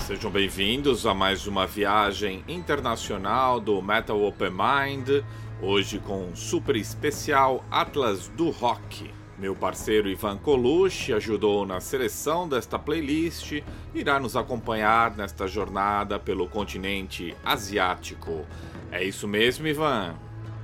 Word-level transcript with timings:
Sejam 0.00 0.28
bem-vindos 0.28 1.06
a 1.06 1.14
mais 1.14 1.46
uma 1.46 1.68
viagem 1.68 2.42
internacional 2.48 3.60
do 3.60 3.80
Metal 3.80 4.20
Open 4.20 4.50
Mind, 4.50 5.24
hoje 5.62 6.00
com 6.00 6.30
um 6.30 6.34
super 6.34 6.74
especial 6.74 7.64
Atlas 7.70 8.26
do 8.26 8.50
Rock. 8.50 9.08
Meu 9.38 9.54
parceiro 9.54 10.08
Ivan 10.08 10.36
Colucci 10.36 11.12
ajudou 11.12 11.64
na 11.64 11.80
seleção 11.80 12.48
desta 12.48 12.76
playlist 12.76 13.52
e 13.52 13.64
irá 13.94 14.18
nos 14.18 14.34
acompanhar 14.34 15.16
nesta 15.16 15.46
jornada 15.46 16.18
pelo 16.18 16.48
continente 16.48 17.36
asiático. 17.44 18.44
É 18.90 19.04
isso 19.04 19.28
mesmo, 19.28 19.68
Ivan? 19.68 20.16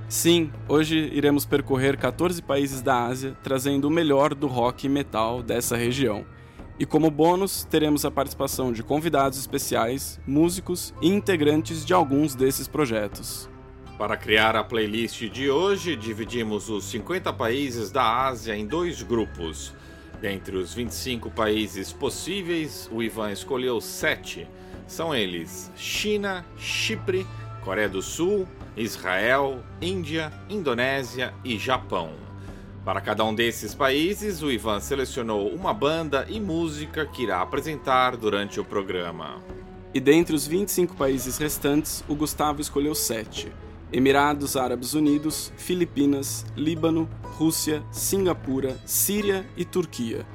Sim, 0.09 0.51
hoje 0.67 0.97
iremos 1.13 1.45
percorrer 1.45 1.97
14 1.97 2.41
países 2.41 2.81
da 2.81 3.05
Ásia, 3.05 3.33
trazendo 3.41 3.87
o 3.87 3.91
melhor 3.91 4.35
do 4.35 4.45
rock 4.45 4.87
e 4.87 4.89
metal 4.89 5.41
dessa 5.41 5.77
região. 5.77 6.25
E 6.81 6.85
como 6.87 7.11
bônus, 7.11 7.63
teremos 7.63 8.05
a 8.05 8.09
participação 8.09 8.73
de 8.73 8.81
convidados 8.81 9.37
especiais, 9.37 10.19
músicos 10.25 10.95
e 10.99 11.09
integrantes 11.09 11.85
de 11.85 11.93
alguns 11.93 12.33
desses 12.33 12.67
projetos. 12.67 13.47
Para 13.99 14.17
criar 14.17 14.55
a 14.55 14.63
playlist 14.63 15.29
de 15.29 15.47
hoje, 15.47 15.95
dividimos 15.95 16.69
os 16.69 16.85
50 16.85 17.31
países 17.33 17.91
da 17.91 18.25
Ásia 18.25 18.55
em 18.55 18.65
dois 18.65 19.03
grupos. 19.03 19.75
Dentre 20.19 20.57
os 20.57 20.73
25 20.73 21.29
países 21.29 21.93
possíveis, 21.93 22.89
o 22.91 23.03
Ivan 23.03 23.31
escolheu 23.31 23.79
sete. 23.79 24.47
São 24.87 25.13
eles: 25.13 25.71
China, 25.75 26.43
Chipre, 26.57 27.27
Coreia 27.63 27.89
do 27.89 28.01
Sul, 28.01 28.47
Israel, 28.75 29.63
Índia, 29.79 30.33
Indonésia 30.49 31.31
e 31.45 31.59
Japão. 31.59 32.30
Para 32.83 32.99
cada 32.99 33.23
um 33.23 33.33
desses 33.33 33.75
países, 33.75 34.41
o 34.41 34.49
Ivan 34.49 34.79
selecionou 34.79 35.49
uma 35.49 35.71
banda 35.71 36.25
e 36.27 36.39
música 36.39 37.05
que 37.05 37.23
irá 37.23 37.39
apresentar 37.39 38.17
durante 38.17 38.59
o 38.59 38.65
programa. 38.65 39.39
E 39.93 39.99
dentre 39.99 40.35
os 40.35 40.47
25 40.47 40.95
países 40.95 41.37
restantes, 41.37 42.03
o 42.07 42.15
Gustavo 42.15 42.59
escolheu 42.59 42.95
sete. 42.95 43.51
Emirados 43.93 44.57
Árabes 44.57 44.95
Unidos, 44.95 45.53
Filipinas, 45.57 46.43
Líbano, 46.55 47.07
Rússia, 47.37 47.83
Singapura, 47.91 48.75
Síria 48.83 49.45
e 49.55 49.63
Turquia. 49.63 50.25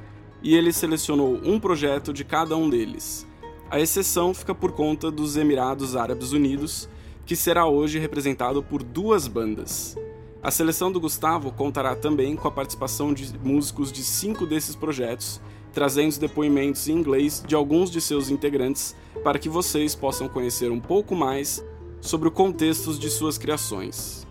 E 0.41 0.55
ele 0.55 0.73
selecionou 0.73 1.41
um 1.43 1.59
projeto 1.59 2.13
de 2.13 2.23
cada 2.23 2.57
um 2.57 2.71
deles. 2.71 3.27
A 3.69 3.81
exceção 3.81 4.33
fica 4.33 4.55
por 4.55 4.71
conta 4.71 5.11
dos 5.11 5.37
Emirados 5.37 5.97
Árabes 5.97 6.31
Unidos, 6.31 6.89
que 7.25 7.35
será 7.35 7.67
hoje 7.67 7.99
representado 7.99 8.63
por 8.63 8.85
duas 8.85 9.27
bandas. 9.27 9.97
A 10.43 10.51
seleção 10.51 10.93
do 10.93 11.01
Gustavo 11.01 11.51
contará 11.51 11.97
também 11.97 12.37
com 12.37 12.47
a 12.47 12.53
participação 12.53 13.13
de 13.13 13.37
músicos 13.39 13.91
de 13.91 14.03
cinco 14.03 14.47
desses 14.47 14.77
projetos, 14.77 15.41
trazendo 15.73 16.11
os 16.11 16.19
depoimentos 16.19 16.89
em 16.89 16.93
inglês 16.93 17.43
de 17.47 17.55
alguns 17.55 17.91
de 17.91 18.01
seus 18.01 18.31
integrantes 18.31 18.95
para 19.25 19.39
que 19.39 19.49
vocês 19.49 19.95
possam 19.95 20.29
conhecer 20.29 20.71
um 20.71 20.81
pouco 20.81 21.15
mais 21.15 21.65
sobre 22.01 22.29
o 22.29 22.31
contexto 22.31 22.95
de 22.95 23.11
suas 23.11 23.37
criações. 23.37 24.27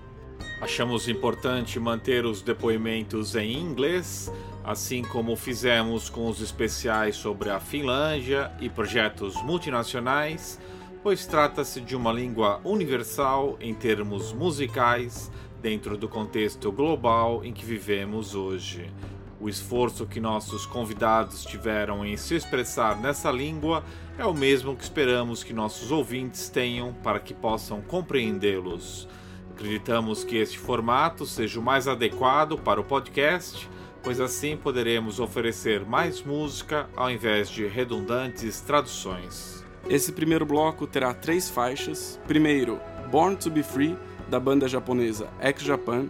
Achamos 0.62 1.10
importante 1.10 1.80
manter 1.80 2.26
os 2.26 2.42
depoimentos 2.42 3.36
em 3.36 3.60
inglês, 3.60 4.32
assim 4.64 5.04
como 5.04 5.36
fizemos 5.36 6.10
com 6.10 6.30
os 6.30 6.40
especiais 6.40 7.18
sobre 7.18 7.50
a 7.50 7.60
Finlândia 7.60 8.52
e 8.62 8.70
projetos 8.70 9.36
multinacionais, 9.44 10.58
pois 11.04 11.26
trata-se 11.28 11.82
de 11.82 11.96
uma 11.96 12.12
língua 12.12 12.62
universal 12.64 13.58
em 13.60 13.76
termos 13.76 14.34
musicais 14.34 15.30
dentro 15.62 15.98
do 15.98 16.08
contexto 16.08 16.72
global 16.72 17.44
em 17.44 17.54
que 17.54 17.66
vivemos 17.66 18.36
hoje. 18.36 18.92
O 19.40 19.50
esforço 19.50 20.06
que 20.06 20.20
nossos 20.20 20.66
convidados 20.66 21.44
tiveram 21.44 22.06
em 22.06 22.16
se 22.16 22.36
expressar 22.36 23.00
nessa 23.00 23.30
língua 23.32 23.84
é 24.18 24.26
o 24.26 24.34
mesmo 24.34 24.76
que 24.76 24.84
esperamos 24.84 25.44
que 25.44 25.54
nossos 25.54 25.92
ouvintes 25.92 26.50
tenham 26.50 26.94
para 27.04 27.20
que 27.20 27.34
possam 27.34 27.82
compreendê-los. 27.82 29.08
Acreditamos 29.54 30.24
que 30.24 30.38
este 30.38 30.58
formato 30.58 31.26
seja 31.26 31.60
o 31.60 31.64
mais 31.64 31.88
adequado 31.88 32.58
para 32.58 32.80
o 32.80 32.84
podcast, 32.84 33.70
pois 34.02 34.20
assim 34.20 34.56
poderemos 34.56 35.20
oferecer 35.20 35.86
mais 35.86 36.22
música 36.22 36.90
ao 36.96 37.10
invés 37.10 37.50
de 37.50 37.66
redundantes 37.68 38.62
traduções. 38.62 39.66
Esse 39.90 40.12
primeiro 40.12 40.46
bloco 40.46 40.88
terá 40.88 41.14
três 41.14 41.50
faixas. 41.50 42.20
Primeiro, 42.28 42.80
Born 43.12 43.36
to 43.36 43.52
Be 43.52 43.62
Free, 43.64 43.98
da 44.30 44.40
banda 44.40 44.68
japonesa 44.68 45.28
X 45.40 45.64
Japan, 45.64 46.06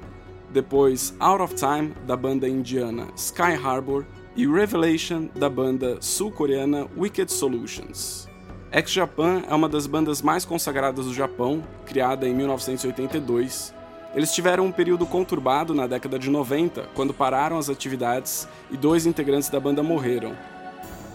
depois 0.49 1.13
Out 1.19 1.43
of 1.43 1.55
Time, 1.55 1.93
da 2.05 2.15
banda 2.15 2.47
indiana 2.47 3.07
Sky 3.15 3.53
Harbor, 3.61 4.05
e 4.35 4.45
Revelation, 4.45 5.29
da 5.33 5.49
banda 5.49 5.97
sul-coreana 6.01 6.87
Wicked 6.97 7.31
Solutions. 7.31 8.27
X 8.69 8.91
Japan 8.91 9.43
é 9.49 9.55
uma 9.55 9.69
das 9.69 9.87
bandas 9.87 10.21
mais 10.21 10.43
consagradas 10.43 11.05
do 11.05 11.13
Japão, 11.13 11.63
criada 11.85 12.27
em 12.27 12.35
1982. 12.35 13.73
Eles 14.13 14.33
tiveram 14.33 14.65
um 14.65 14.71
período 14.71 15.05
conturbado 15.05 15.73
na 15.73 15.87
década 15.87 16.19
de 16.19 16.29
90, 16.29 16.89
quando 16.93 17.13
pararam 17.13 17.57
as 17.57 17.69
atividades 17.69 18.47
e 18.69 18.75
dois 18.75 19.05
integrantes 19.05 19.49
da 19.49 19.59
banda 19.59 19.81
morreram. 19.81 20.35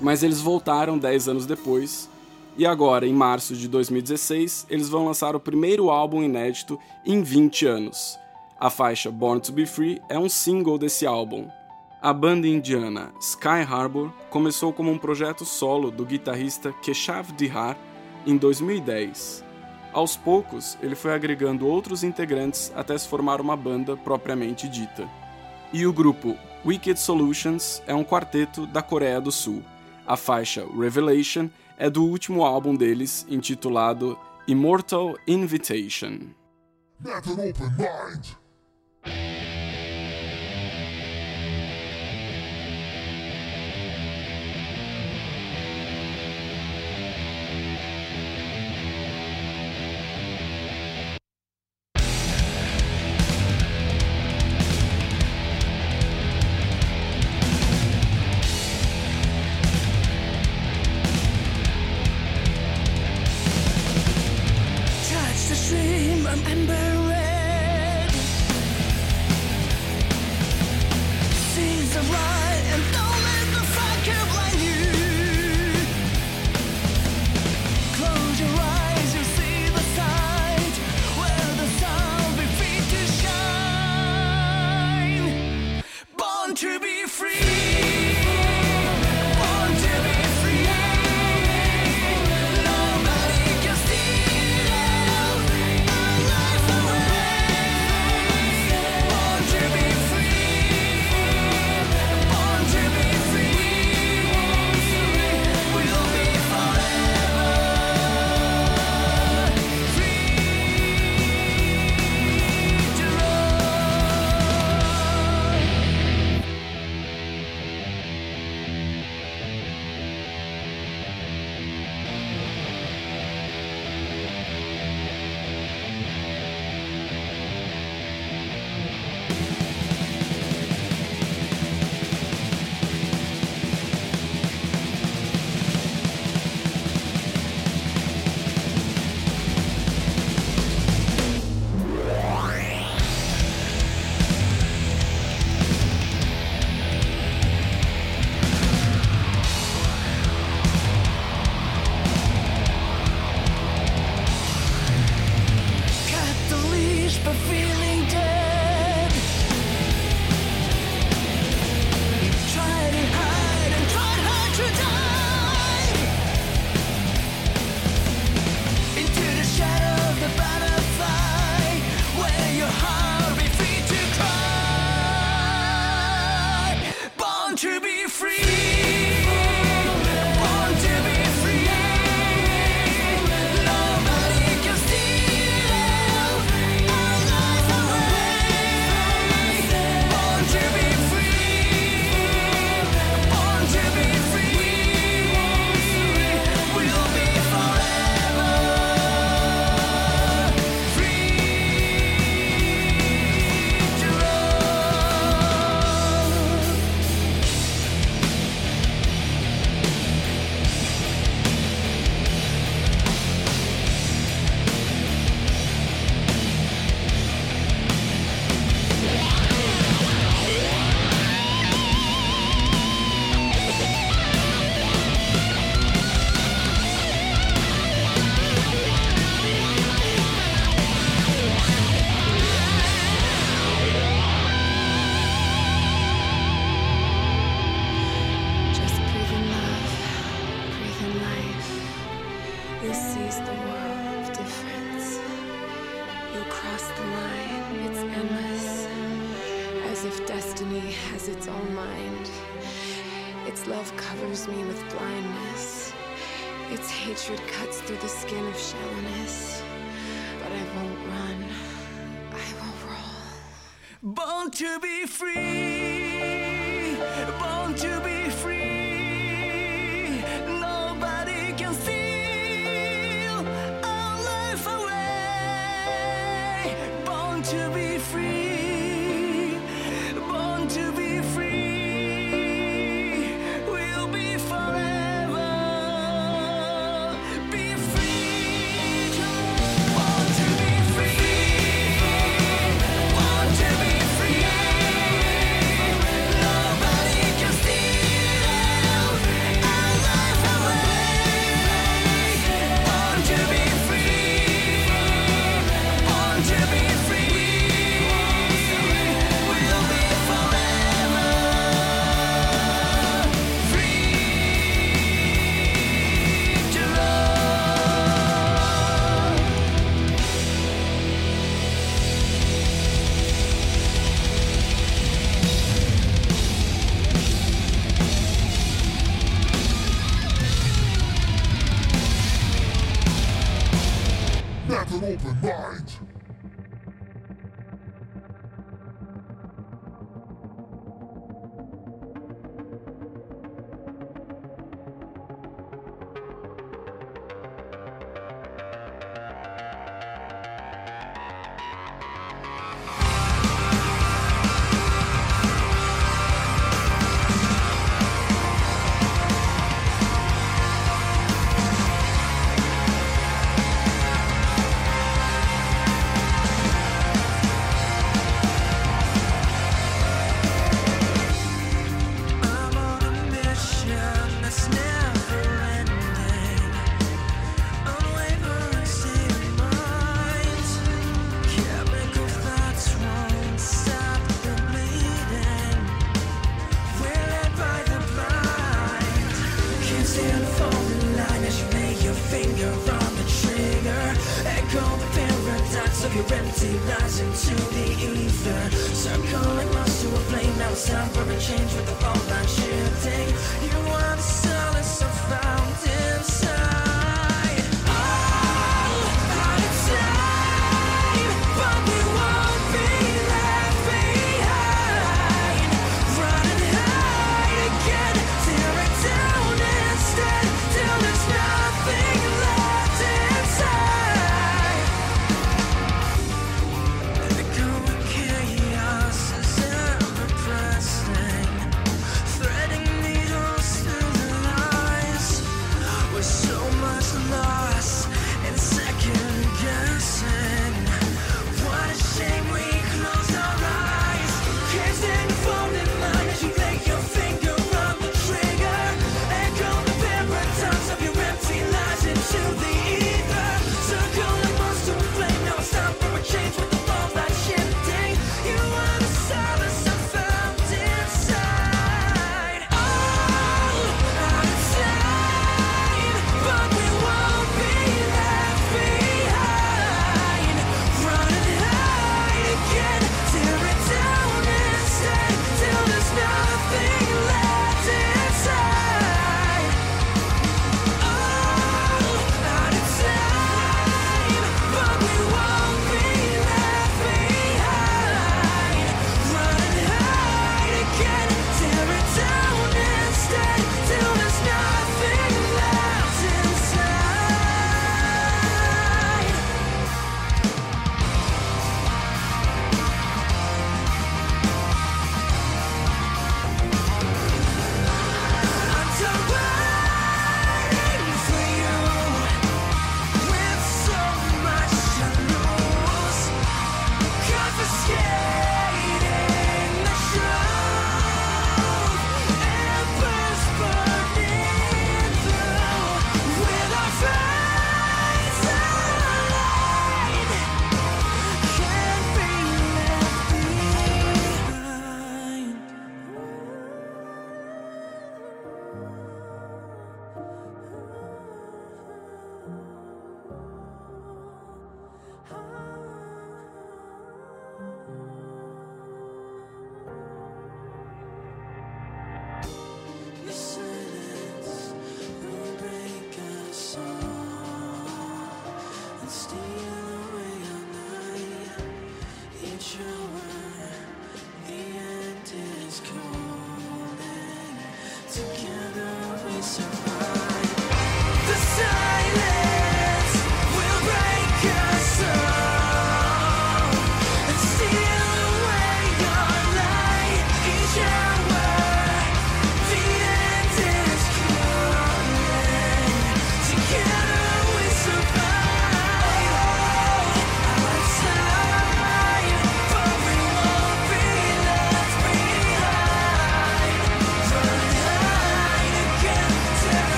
Mas 0.00 0.24
eles 0.24 0.40
voltaram 0.40 0.98
10 0.98 1.28
anos 1.28 1.46
depois, 1.46 2.10
e 2.56 2.66
agora, 2.66 3.06
em 3.06 3.12
março 3.12 3.54
de 3.54 3.68
2016, 3.68 4.66
eles 4.70 4.88
vão 4.88 5.06
lançar 5.06 5.34
o 5.34 5.40
primeiro 5.40 5.90
álbum 5.90 6.22
inédito 6.22 6.78
em 7.04 7.22
20 7.22 7.66
anos, 7.66 8.18
a 8.64 8.70
faixa 8.70 9.10
Born 9.10 9.42
to 9.42 9.52
Be 9.52 9.66
Free 9.66 10.00
é 10.08 10.18
um 10.18 10.28
single 10.28 10.78
desse 10.78 11.06
álbum. 11.06 11.48
A 12.00 12.12
banda 12.12 12.46
indiana 12.46 13.12
Sky 13.20 13.60
Harbor 13.68 14.10
começou 14.30 14.72
como 14.72 14.90
um 14.90 14.96
projeto 14.96 15.44
solo 15.44 15.90
do 15.90 16.04
guitarrista 16.04 16.72
Keshav 16.72 17.32
Dihar 17.32 17.76
em 18.26 18.36
2010. 18.36 19.44
Aos 19.92 20.16
poucos, 20.16 20.78
ele 20.80 20.94
foi 20.94 21.12
agregando 21.12 21.66
outros 21.66 22.02
integrantes 22.02 22.72
até 22.74 22.96
se 22.96 23.06
formar 23.06 23.40
uma 23.40 23.56
banda 23.56 23.96
propriamente 23.96 24.66
dita. 24.66 25.06
E 25.70 25.86
o 25.86 25.92
grupo 25.92 26.36
Wicked 26.64 26.98
Solutions 26.98 27.82
é 27.86 27.94
um 27.94 28.02
quarteto 28.02 28.66
da 28.66 28.80
Coreia 28.80 29.20
do 29.20 29.30
Sul. 29.30 29.62
A 30.06 30.16
faixa 30.16 30.64
Revelation 30.78 31.50
é 31.78 31.90
do 31.90 32.04
último 32.04 32.44
álbum 32.44 32.74
deles, 32.74 33.26
intitulado 33.28 34.18
Immortal 34.46 35.16
Invitation. 35.26 36.18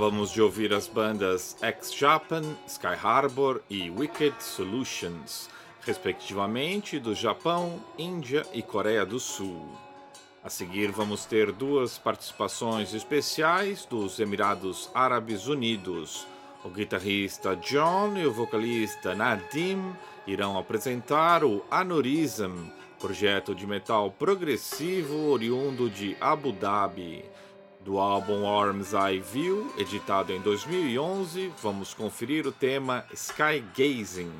Acabamos 0.00 0.32
de 0.32 0.40
ouvir 0.40 0.72
as 0.72 0.88
bandas 0.88 1.58
X 1.60 1.94
Japan, 1.94 2.40
Sky 2.66 2.96
Harbor 3.02 3.60
e 3.68 3.90
Wicked 3.90 4.34
Solutions, 4.42 5.50
respectivamente 5.82 6.98
do 6.98 7.14
Japão, 7.14 7.78
Índia 7.98 8.46
e 8.54 8.62
Coreia 8.62 9.04
do 9.04 9.20
Sul. 9.20 9.68
A 10.42 10.48
seguir, 10.48 10.90
vamos 10.90 11.26
ter 11.26 11.52
duas 11.52 11.98
participações 11.98 12.94
especiais 12.94 13.84
dos 13.84 14.18
Emirados 14.18 14.88
Árabes 14.94 15.46
Unidos. 15.46 16.26
O 16.64 16.70
guitarrista 16.70 17.54
John 17.56 18.16
e 18.16 18.24
o 18.24 18.32
vocalista 18.32 19.14
Nadim 19.14 19.92
irão 20.26 20.58
apresentar 20.58 21.44
o 21.44 21.62
Anurism, 21.70 22.70
projeto 22.98 23.54
de 23.54 23.66
metal 23.66 24.10
progressivo 24.10 25.28
oriundo 25.28 25.90
de 25.90 26.16
Abu 26.18 26.52
Dhabi. 26.52 27.22
Do 27.82 27.98
álbum 27.98 28.46
Arms 28.46 28.92
Eye 28.92 29.20
View, 29.20 29.72
editado 29.78 30.34
em 30.34 30.40
2011, 30.42 31.50
vamos 31.62 31.94
conferir 31.94 32.46
o 32.46 32.52
tema 32.52 33.06
Sky 33.10 33.64
Gazing. 33.74 34.30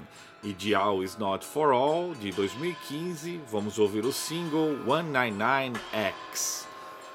De 0.43 0.75
All 0.75 1.03
Is 1.03 1.17
Not 1.17 1.47
For 1.47 1.73
All, 1.73 2.15
de 2.15 2.33
2015, 2.33 3.41
vamos 3.51 3.79
ouvir 3.79 4.05
o 4.05 4.13
single 4.13 4.77
199X. 4.87 6.67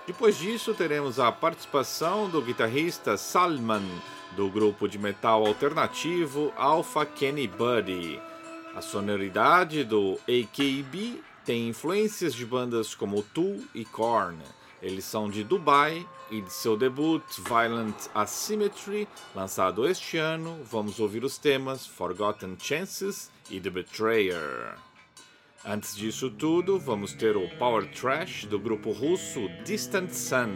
Depois 0.08 0.36
disso, 0.36 0.74
teremos 0.74 1.20
a 1.20 1.32
participação 1.32 2.28
do 2.28 2.42
guitarrista 2.42 3.18
Salman, 3.18 3.88
do 4.36 4.50
grupo 4.50 4.88
de 4.88 4.98
metal 4.98 5.46
alternativo 5.46 6.52
Alpha 6.58 7.06
Kenny 7.06 7.48
Buddy. 7.48 8.20
A 8.76 8.82
sonoridade 8.82 9.84
do 9.84 10.20
AKB 10.28 11.22
tem 11.46 11.70
influências 11.70 12.34
de 12.34 12.48
bandas 12.48 12.96
como 12.96 13.22
Tool 13.22 13.64
e 13.76 13.86
Korn. 13.86 14.40
Eles 14.86 15.04
são 15.04 15.28
de 15.28 15.44
Dubai 15.44 16.06
e 16.30 16.40
de 16.42 16.54
seu 16.54 16.78
debut 16.78 17.24
Violent 17.40 17.96
Asymmetry, 18.14 19.08
lançado 19.34 19.88
este 19.88 20.16
ano, 20.20 20.60
vamos 20.64 21.00
ouvir 21.00 21.24
os 21.24 21.40
temas 21.40 21.88
Forgotten 21.88 22.56
Chances 22.60 23.32
e 23.50 23.60
The 23.60 23.72
Betrayer. 23.72 24.76
Antes 25.66 25.96
disso 25.96 26.30
tudo, 26.30 26.80
vamos 26.80 27.14
ter 27.14 27.36
o 27.36 27.50
Power 27.58 27.92
Trash 27.94 28.46
do 28.46 28.60
grupo 28.60 28.92
russo 28.92 29.50
Distant 29.66 30.12
Sun, 30.12 30.54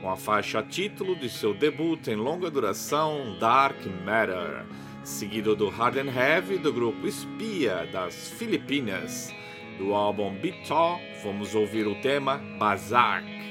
com 0.00 0.10
a 0.10 0.16
faixa 0.16 0.60
título 0.60 1.14
de 1.14 1.30
seu 1.30 1.54
debut 1.54 2.04
em 2.08 2.16
longa 2.16 2.50
duração 2.50 3.38
Dark 3.38 3.78
Matter, 4.04 4.66
seguido 5.04 5.54
do 5.54 5.68
Hard 5.68 5.98
and 5.98 6.10
Heavy 6.10 6.58
do 6.58 6.72
grupo 6.72 7.06
Espia 7.06 7.88
das 7.92 8.28
Filipinas. 8.30 9.32
Do 9.78 9.94
álbum 9.94 10.34
Bitó, 10.34 10.98
vamos 11.22 11.54
ouvir 11.54 11.86
o 11.86 11.94
tema 12.02 12.38
Bazak. 12.58 13.48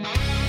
Galactic 0.00 0.41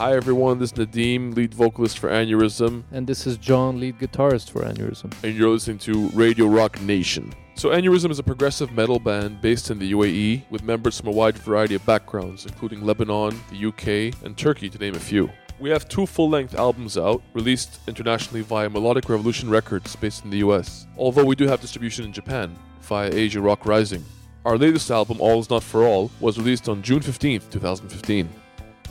Hi 0.00 0.14
everyone, 0.14 0.58
this 0.58 0.72
is 0.72 0.78
Nadim, 0.78 1.36
lead 1.36 1.52
vocalist 1.52 1.98
for 1.98 2.08
Aneurysm, 2.08 2.84
And 2.90 3.06
this 3.06 3.26
is 3.26 3.36
John, 3.36 3.78
lead 3.78 3.98
guitarist 3.98 4.50
for 4.50 4.62
Aneurysm. 4.62 5.12
and 5.22 5.36
you're 5.36 5.50
listening 5.50 5.76
to 5.80 6.08
Radio 6.14 6.46
Rock 6.46 6.80
Nation. 6.80 7.34
So, 7.54 7.68
Aneurysm 7.68 8.10
is 8.10 8.18
a 8.18 8.22
progressive 8.22 8.72
metal 8.72 8.98
band 8.98 9.42
based 9.42 9.70
in 9.70 9.78
the 9.78 9.92
UAE 9.92 10.44
with 10.48 10.62
members 10.62 10.98
from 10.98 11.08
a 11.08 11.12
wide 11.12 11.36
variety 11.36 11.74
of 11.74 11.84
backgrounds, 11.84 12.46
including 12.46 12.82
Lebanon, 12.82 13.38
the 13.50 13.66
UK, 13.66 14.14
and 14.24 14.38
Turkey, 14.38 14.70
to 14.70 14.78
name 14.78 14.94
a 14.94 14.98
few. 14.98 15.28
We 15.58 15.68
have 15.68 15.86
two 15.86 16.06
full 16.06 16.30
length 16.30 16.54
albums 16.54 16.96
out, 16.96 17.22
released 17.34 17.80
internationally 17.86 18.40
via 18.40 18.70
Melodic 18.70 19.06
Revolution 19.10 19.50
Records, 19.50 19.94
based 19.96 20.24
in 20.24 20.30
the 20.30 20.38
US, 20.38 20.86
although 20.96 21.26
we 21.26 21.36
do 21.36 21.46
have 21.46 21.60
distribution 21.60 22.06
in 22.06 22.12
Japan 22.14 22.56
via 22.80 23.10
Asia 23.12 23.42
Rock 23.42 23.66
Rising. 23.66 24.02
Our 24.46 24.56
latest 24.56 24.90
album, 24.90 25.20
All 25.20 25.40
Is 25.40 25.50
Not 25.50 25.62
For 25.62 25.84
All, 25.84 26.10
was 26.20 26.38
released 26.38 26.70
on 26.70 26.80
June 26.80 27.00
15th, 27.00 27.50
2015. 27.50 28.30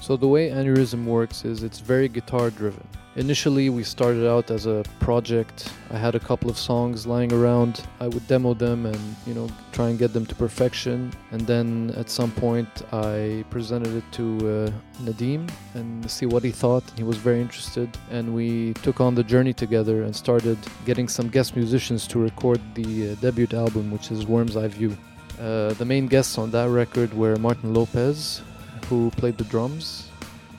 So 0.01 0.17
the 0.17 0.27
way 0.27 0.49
Aneurysm 0.49 1.05
works 1.05 1.45
is 1.45 1.61
it's 1.61 1.79
very 1.79 2.07
guitar 2.07 2.49
driven. 2.49 2.87
Initially, 3.15 3.69
we 3.69 3.83
started 3.83 4.25
out 4.27 4.49
as 4.49 4.65
a 4.65 4.83
project. 4.99 5.73
I 5.91 5.97
had 5.97 6.15
a 6.15 6.19
couple 6.19 6.49
of 6.49 6.57
songs 6.57 7.05
lying 7.05 7.33
around. 7.33 7.81
I 7.99 8.07
would 8.07 8.25
demo 8.27 8.53
them 8.53 8.85
and, 8.85 9.15
you 9.27 9.33
know, 9.33 9.49
try 9.73 9.89
and 9.89 9.99
get 9.99 10.13
them 10.13 10.25
to 10.27 10.35
perfection. 10.35 11.11
And 11.31 11.41
then 11.41 11.93
at 11.97 12.09
some 12.09 12.31
point, 12.31 12.69
I 12.93 13.43
presented 13.49 13.93
it 13.93 14.03
to 14.13 14.23
uh, 14.37 15.03
Nadim 15.03 15.49
and 15.73 16.09
see 16.09 16.27
what 16.27 16.43
he 16.43 16.51
thought. 16.51 16.83
He 16.95 17.03
was 17.03 17.17
very 17.17 17.41
interested, 17.41 17.89
and 18.09 18.33
we 18.33 18.73
took 18.75 19.01
on 19.01 19.15
the 19.15 19.23
journey 19.23 19.53
together 19.53 20.03
and 20.03 20.15
started 20.15 20.57
getting 20.85 21.07
some 21.09 21.27
guest 21.29 21.55
musicians 21.55 22.07
to 22.07 22.19
record 22.19 22.61
the 22.73 23.11
uh, 23.11 23.15
debut 23.15 23.47
album, 23.51 23.91
which 23.91 24.11
is 24.11 24.25
Worm's 24.25 24.55
Eye 24.55 24.69
View. 24.69 24.95
Uh, 25.41 25.73
the 25.73 25.85
main 25.85 26.07
guests 26.07 26.37
on 26.37 26.51
that 26.51 26.69
record 26.69 27.13
were 27.13 27.35
Martin 27.37 27.73
Lopez, 27.73 28.41
who 28.89 29.11
played 29.11 29.37
the 29.37 29.43
drums. 29.45 30.09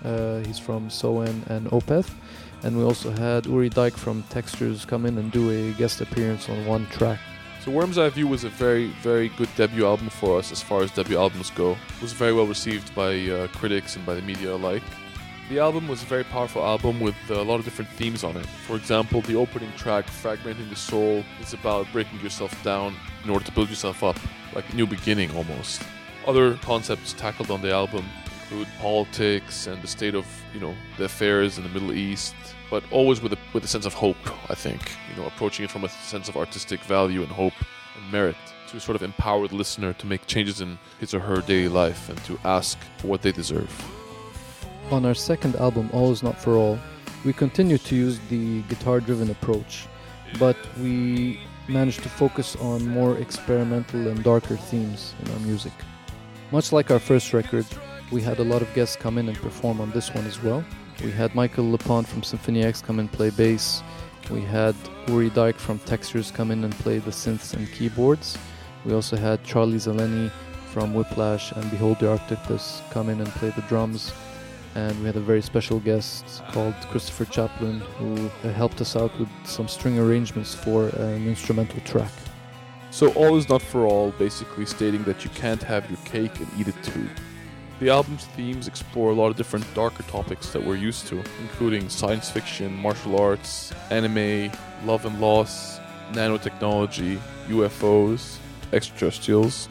Uh, 0.04 0.38
he's 0.38 0.58
from 0.58 0.88
Soen 0.88 1.42
and 1.48 1.66
Opeth. 1.70 2.10
And 2.62 2.76
we 2.76 2.84
also 2.84 3.10
had 3.10 3.46
Uri 3.46 3.70
Dijk 3.70 3.92
from 3.92 4.22
Textures 4.24 4.84
come 4.84 5.06
in 5.06 5.18
and 5.18 5.32
do 5.32 5.50
a 5.50 5.72
guest 5.72 6.00
appearance 6.00 6.48
on 6.48 6.64
one 6.66 6.86
track. 6.86 7.18
So 7.64 7.70
Worm's 7.70 7.98
Eye 7.98 8.08
View 8.08 8.26
was 8.26 8.44
a 8.44 8.48
very, 8.48 8.88
very 9.02 9.28
good 9.30 9.48
debut 9.56 9.84
album 9.84 10.08
for 10.08 10.38
us 10.38 10.50
as 10.52 10.62
far 10.62 10.82
as 10.82 10.90
debut 10.90 11.18
albums 11.18 11.50
go. 11.50 11.72
It 11.72 12.02
was 12.02 12.12
very 12.12 12.32
well 12.32 12.46
received 12.46 12.94
by 12.94 13.18
uh, 13.28 13.48
critics 13.48 13.96
and 13.96 14.06
by 14.06 14.14
the 14.14 14.22
media 14.22 14.54
alike. 14.54 14.82
The 15.50 15.58
album 15.58 15.88
was 15.88 16.02
a 16.02 16.06
very 16.06 16.24
powerful 16.24 16.64
album 16.64 17.00
with 17.00 17.16
a 17.28 17.42
lot 17.42 17.58
of 17.58 17.64
different 17.64 17.90
themes 17.90 18.22
on 18.22 18.36
it. 18.36 18.46
For 18.46 18.76
example, 18.76 19.20
the 19.22 19.34
opening 19.34 19.72
track, 19.76 20.06
Fragmenting 20.06 20.70
the 20.70 20.76
Soul, 20.76 21.24
is 21.40 21.52
about 21.52 21.86
breaking 21.92 22.20
yourself 22.20 22.54
down 22.62 22.94
in 23.24 23.30
order 23.30 23.44
to 23.44 23.52
build 23.52 23.68
yourself 23.68 24.04
up, 24.04 24.16
like 24.54 24.72
a 24.72 24.76
new 24.76 24.86
beginning 24.86 25.34
almost. 25.36 25.82
Other 26.26 26.54
concepts 26.56 27.12
tackled 27.12 27.50
on 27.50 27.62
the 27.62 27.72
album 27.72 28.04
include 28.42 28.68
politics 28.78 29.66
and 29.66 29.80
the 29.83 29.87
state 29.87 30.14
of, 30.14 30.26
you 30.52 30.61
know, 30.61 30.74
the 30.98 31.04
affairs 31.04 31.56
in 31.56 31.64
the 31.64 31.70
Middle 31.70 31.92
East, 31.92 32.35
but 32.70 32.83
always 32.90 33.22
with 33.22 33.33
a 33.33 33.38
with 33.52 33.64
a 33.64 33.68
sense 33.68 33.87
of 33.87 33.94
hope, 33.94 34.50
I 34.50 34.54
think. 34.54 34.92
You 35.11 35.22
know, 35.22 35.26
approaching 35.26 35.64
it 35.64 35.70
from 35.70 35.85
a 35.85 35.88
sense 35.88 36.28
of 36.28 36.37
artistic 36.37 36.80
value 36.80 37.22
and 37.22 37.30
hope 37.30 37.54
and 37.96 38.12
merit 38.12 38.37
to 38.68 38.80
sort 38.80 38.96
of 38.96 39.02
empower 39.02 39.48
the 39.48 39.56
listener 39.56 39.92
to 39.94 40.06
make 40.06 40.26
changes 40.26 40.61
in 40.61 40.78
his 40.98 41.14
or 41.14 41.20
her 41.20 41.40
daily 41.40 41.68
life 41.68 42.09
and 42.09 42.18
to 42.24 42.38
ask 42.44 42.78
for 42.98 43.09
what 43.09 43.22
they 43.22 43.33
deserve. 43.33 43.72
On 44.90 45.04
our 45.04 45.14
second 45.14 45.56
album, 45.56 45.88
All 45.92 46.12
Is 46.12 46.22
Not 46.22 46.40
For 46.40 46.54
All, 46.56 46.78
we 47.24 47.33
continued 47.33 47.85
to 47.85 47.96
use 47.96 48.18
the 48.28 48.62
guitar 48.62 49.00
driven 49.00 49.30
approach, 49.30 49.87
but 50.38 50.56
we 50.78 51.40
managed 51.68 52.02
to 52.02 52.09
focus 52.09 52.56
on 52.56 52.88
more 52.88 53.16
experimental 53.18 54.09
and 54.09 54.22
darker 54.22 54.56
themes 54.56 55.14
in 55.24 55.30
our 55.33 55.38
music. 55.40 55.72
Much 56.52 56.72
like 56.72 56.90
our 56.90 56.98
first 56.98 57.32
record, 57.32 57.64
we 58.10 58.20
had 58.20 58.40
a 58.40 58.42
lot 58.42 58.60
of 58.60 58.74
guests 58.74 58.96
come 58.96 59.18
in 59.18 59.28
and 59.28 59.38
perform 59.38 59.80
on 59.80 59.88
this 59.92 60.12
one 60.12 60.26
as 60.26 60.42
well. 60.42 60.64
We 61.04 61.12
had 61.12 61.32
Michael 61.32 61.70
LePond 61.70 62.08
from 62.08 62.24
Symphony 62.24 62.64
X 62.64 62.82
come 62.82 62.98
and 62.98 63.10
play 63.10 63.30
bass. 63.30 63.84
We 64.32 64.40
had 64.40 64.74
Uri 65.06 65.30
Dijk 65.30 65.54
from 65.54 65.78
Textures 65.78 66.32
come 66.32 66.50
in 66.50 66.64
and 66.64 66.74
play 66.74 66.98
the 66.98 67.12
synths 67.12 67.54
and 67.54 67.70
keyboards. 67.70 68.36
We 68.84 68.92
also 68.94 69.16
had 69.16 69.44
Charlie 69.44 69.78
Zeleny 69.78 70.28
from 70.72 70.92
Whiplash 70.92 71.52
and 71.52 71.70
Behold 71.70 72.00
the 72.00 72.06
Arctopus 72.06 72.82
come 72.90 73.10
in 73.10 73.20
and 73.20 73.28
play 73.28 73.50
the 73.50 73.62
drums. 73.62 74.12
And 74.74 74.98
we 74.98 75.06
had 75.06 75.16
a 75.16 75.20
very 75.20 75.42
special 75.42 75.78
guest 75.78 76.42
called 76.48 76.74
Christopher 76.90 77.26
Chaplin 77.26 77.78
who 77.98 78.28
helped 78.50 78.80
us 78.80 78.96
out 78.96 79.16
with 79.20 79.28
some 79.44 79.68
string 79.68 80.00
arrangements 80.00 80.52
for 80.52 80.88
an 80.88 81.28
instrumental 81.28 81.78
track. 81.82 82.10
So 82.90 83.12
all 83.12 83.37
is 83.37 83.48
not 83.48 83.62
for 83.62 83.87
all, 83.87 84.11
basically 84.12 84.66
stating 84.66 85.05
that 85.05 85.24
you 85.24 85.31
can't 85.31 85.62
have 85.62 85.88
your 85.88 85.98
cake 86.05 86.38
and 86.40 86.48
eat 86.59 86.68
it 86.68 86.83
too. 86.83 87.09
The 87.79 87.88
album's 87.88 88.26
themes 88.26 88.68
explore 88.68 89.11
a 89.11 89.14
lot 89.14 89.29
of 89.29 89.37
different 89.37 89.64
darker 89.74 90.03
topics 90.03 90.50
that 90.50 90.62
we're 90.62 90.76
used 90.76 91.07
to, 91.07 91.22
including 91.40 91.88
science 91.88 92.29
fiction, 92.29 92.76
martial 92.76 93.18
arts, 93.18 93.72
anime, 93.90 94.53
love 94.85 95.07
and 95.07 95.20
loss, 95.20 95.79
nanotechnology, 96.12 97.18
UFOs, 97.48 98.37
extraterrestrials, 98.72 99.68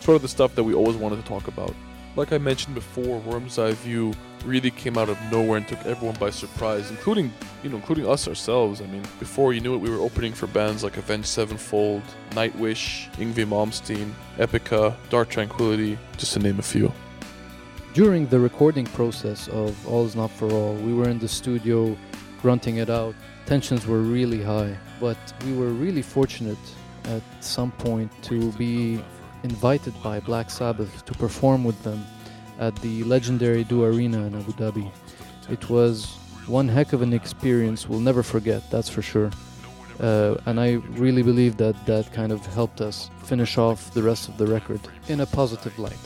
sort 0.00 0.16
of 0.16 0.22
the 0.22 0.28
stuff 0.28 0.54
that 0.54 0.62
we 0.62 0.74
always 0.74 0.96
wanted 0.96 1.16
to 1.16 1.22
talk 1.22 1.48
about. 1.48 1.74
Like 2.16 2.32
I 2.32 2.38
mentioned 2.38 2.74
before, 2.74 3.18
Worm's 3.20 3.58
Eye 3.58 3.72
View 3.72 4.12
really 4.44 4.70
came 4.70 4.96
out 4.98 5.08
of 5.08 5.18
nowhere 5.30 5.58
and 5.58 5.68
took 5.68 5.84
everyone 5.86 6.16
by 6.16 6.30
surprise, 6.30 6.90
including 6.90 7.32
you 7.62 7.70
know, 7.70 7.76
including 7.76 8.08
us 8.08 8.28
ourselves. 8.28 8.80
I 8.80 8.86
mean, 8.86 9.02
before 9.18 9.52
you 9.52 9.60
knew 9.60 9.74
it, 9.74 9.78
we 9.78 9.90
were 9.90 10.00
opening 10.00 10.32
for 10.32 10.46
bands 10.46 10.84
like 10.84 10.96
Avenged 10.96 11.26
Sevenfold, 11.26 12.02
Nightwish, 12.30 13.10
Yngwie 13.14 13.46
Malmsteen, 13.46 14.12
Epica, 14.36 14.94
Dark 15.10 15.28
Tranquillity, 15.28 15.98
just 16.16 16.34
to 16.34 16.38
name 16.38 16.58
a 16.58 16.62
few. 16.62 16.92
During 17.94 18.26
the 18.26 18.38
recording 18.38 18.86
process 18.86 19.48
of 19.48 19.74
All 19.88 20.04
Is 20.04 20.14
Not 20.14 20.30
For 20.30 20.50
All, 20.52 20.74
we 20.74 20.94
were 20.94 21.08
in 21.08 21.18
the 21.18 21.28
studio 21.28 21.96
grunting 22.40 22.76
it 22.76 22.90
out. 22.90 23.14
Tensions 23.46 23.86
were 23.86 24.00
really 24.00 24.42
high, 24.42 24.76
but 25.00 25.18
we 25.44 25.54
were 25.54 25.70
really 25.70 26.02
fortunate 26.02 26.58
at 27.04 27.22
some 27.40 27.72
point 27.72 28.12
to 28.22 28.52
be 28.52 29.02
invited 29.42 29.94
by 30.02 30.20
Black 30.20 30.50
Sabbath 30.50 31.04
to 31.06 31.14
perform 31.14 31.64
with 31.64 31.82
them 31.82 32.04
at 32.58 32.74
the 32.76 33.04
legendary 33.04 33.64
Du 33.64 33.84
Arena 33.84 34.26
in 34.26 34.34
Abu 34.34 34.52
Dhabi. 34.52 34.90
It 35.50 35.70
was 35.70 36.06
one 36.46 36.68
heck 36.68 36.92
of 36.92 37.02
an 37.02 37.12
experience 37.12 37.88
we'll 37.88 38.00
never 38.00 38.22
forget, 38.22 38.68
that's 38.70 38.88
for 38.88 39.02
sure. 39.02 39.30
Uh, 40.00 40.36
and 40.46 40.60
I 40.60 40.74
really 41.02 41.22
believe 41.22 41.56
that 41.56 41.74
that 41.86 42.12
kind 42.12 42.30
of 42.32 42.44
helped 42.46 42.80
us 42.80 43.10
finish 43.24 43.58
off 43.58 43.92
the 43.94 44.02
rest 44.02 44.28
of 44.28 44.38
the 44.38 44.46
record 44.46 44.80
in 45.08 45.20
a 45.20 45.26
positive 45.26 45.76
light. 45.78 45.98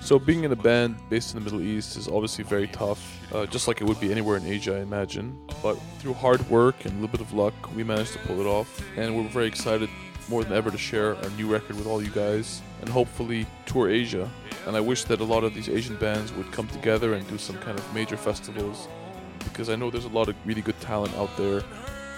So 0.00 0.18
being 0.18 0.44
in 0.44 0.52
a 0.52 0.56
band 0.56 0.96
based 1.10 1.34
in 1.34 1.42
the 1.42 1.44
Middle 1.44 1.60
East 1.60 1.96
is 1.96 2.08
obviously 2.08 2.44
very 2.44 2.68
tough, 2.68 3.00
uh, 3.34 3.46
just 3.46 3.66
like 3.66 3.80
it 3.80 3.84
would 3.84 4.00
be 4.00 4.10
anywhere 4.10 4.36
in 4.36 4.46
Asia, 4.46 4.76
I 4.76 4.80
imagine. 4.80 5.38
But 5.62 5.74
through 5.98 6.14
hard 6.14 6.48
work 6.48 6.84
and 6.84 6.92
a 6.92 6.94
little 6.94 7.08
bit 7.08 7.20
of 7.20 7.32
luck, 7.32 7.54
we 7.74 7.82
managed 7.82 8.12
to 8.12 8.18
pull 8.20 8.40
it 8.40 8.46
off, 8.46 8.82
and 8.96 9.16
we're 9.16 9.28
very 9.28 9.46
excited 9.46 9.90
more 10.28 10.44
than 10.44 10.52
ever 10.52 10.70
to 10.70 10.78
share 10.78 11.16
our 11.16 11.30
new 11.30 11.50
record 11.50 11.76
with 11.76 11.86
all 11.86 12.02
you 12.02 12.10
guys 12.10 12.62
and 12.80 12.88
hopefully 12.88 13.46
tour 13.66 13.88
Asia. 13.90 14.30
And 14.66 14.76
I 14.76 14.80
wish 14.80 15.04
that 15.04 15.20
a 15.20 15.24
lot 15.24 15.44
of 15.44 15.54
these 15.54 15.68
Asian 15.68 15.96
bands 15.96 16.32
would 16.32 16.50
come 16.52 16.68
together 16.68 17.14
and 17.14 17.26
do 17.28 17.38
some 17.38 17.56
kind 17.58 17.78
of 17.78 17.94
major 17.94 18.16
festivals 18.16 18.88
because 19.44 19.70
I 19.70 19.76
know 19.76 19.90
there's 19.90 20.04
a 20.04 20.08
lot 20.10 20.28
of 20.28 20.36
really 20.44 20.62
good 20.62 20.80
talent 20.80 21.14
out 21.16 21.36
there 21.36 21.62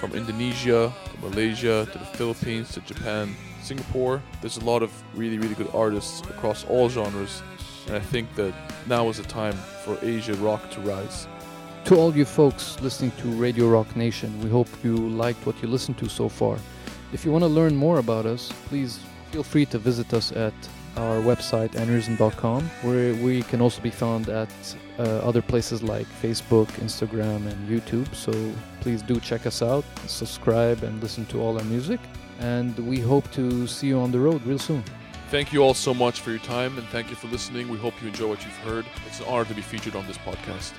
from 0.01 0.12
Indonesia 0.12 0.92
to 1.12 1.29
Malaysia 1.29 1.87
to 1.92 1.99
the 1.99 2.05
Philippines 2.16 2.73
to 2.73 2.81
Japan, 2.81 3.37
Singapore. 3.62 4.23
There's 4.40 4.57
a 4.57 4.64
lot 4.64 4.83
of 4.83 4.90
really, 5.14 5.38
really 5.38 5.55
good 5.55 5.70
artists 5.75 6.23
across 6.23 6.64
all 6.64 6.88
genres, 6.88 7.42
and 7.87 7.96
I 7.96 8.01
think 8.01 8.35
that 8.37 8.55
now 8.87 9.09
is 9.09 9.18
the 9.18 9.25
time 9.25 9.55
for 9.85 9.99
Asia 10.03 10.35
rock 10.35 10.70
to 10.70 10.81
rise. 10.81 11.29
To 11.85 11.96
all 11.96 12.14
you 12.14 12.25
folks 12.25 12.81
listening 12.81 13.12
to 13.18 13.29
Radio 13.29 13.68
Rock 13.68 13.94
Nation, 13.96 14.38
we 14.42 14.51
hope 14.51 14.68
you 14.83 14.96
liked 14.96 15.46
what 15.46 15.61
you 15.62 15.68
listened 15.68 15.99
to 15.99 16.09
so 16.09 16.29
far. 16.29 16.59
If 17.12 17.25
you 17.25 17.33
want 17.33 17.42
to 17.42 17.49
learn 17.49 17.75
more 17.75 17.99
about 17.99 18.27
us, 18.27 18.53
please 18.68 19.01
feel 19.31 19.43
free 19.43 19.66
to 19.66 19.79
visit 19.79 20.12
us 20.12 20.33
at 20.33 20.55
our 20.97 21.21
website 21.21 21.71
aneurysm.com, 21.71 22.64
where 22.83 23.14
we 23.14 23.43
can 23.43 23.61
also 23.61 23.81
be 23.81 23.90
found 23.90 24.29
at 24.29 24.51
uh, 24.99 25.03
other 25.03 25.40
places 25.40 25.83
like 25.83 26.07
Facebook, 26.21 26.66
Instagram, 26.81 27.47
and 27.47 27.69
YouTube. 27.69 28.12
So 28.14 28.33
please 28.81 29.03
do 29.03 29.21
check 29.21 29.47
us 29.47 29.62
out, 29.62 29.85
subscribe, 30.07 30.83
and 30.83 31.01
listen 31.03 31.27
to 31.27 31.40
all 31.40 31.57
our 31.59 31.64
music. 31.64 32.01
And 32.40 32.77
we 32.79 32.99
hope 32.99 33.31
to 33.33 33.66
see 33.66 33.88
you 33.88 34.01
on 34.01 34.11
the 34.11 34.19
road 34.19 34.45
real 34.45 34.59
soon. 34.59 34.83
Thank 35.31 35.53
you 35.53 35.62
all 35.62 35.75
so 35.75 35.95
much 35.95 36.21
for 36.21 36.31
your 36.31 36.40
time 36.40 36.77
and 36.77 36.87
thank 36.88 37.09
you 37.09 37.14
for 37.14 37.29
listening. 37.29 37.69
We 37.69 37.79
hope 37.79 37.95
you 38.03 38.09
enjoy 38.09 38.27
what 38.27 38.43
you've 38.45 38.57
heard. 38.59 38.85
It's 39.07 39.21
an 39.21 39.27
honor 39.29 39.45
to 39.45 39.55
be 39.55 39.62
featured 39.62 39.95
on 39.95 40.05
this 40.09 40.19
podcast. 40.19 40.73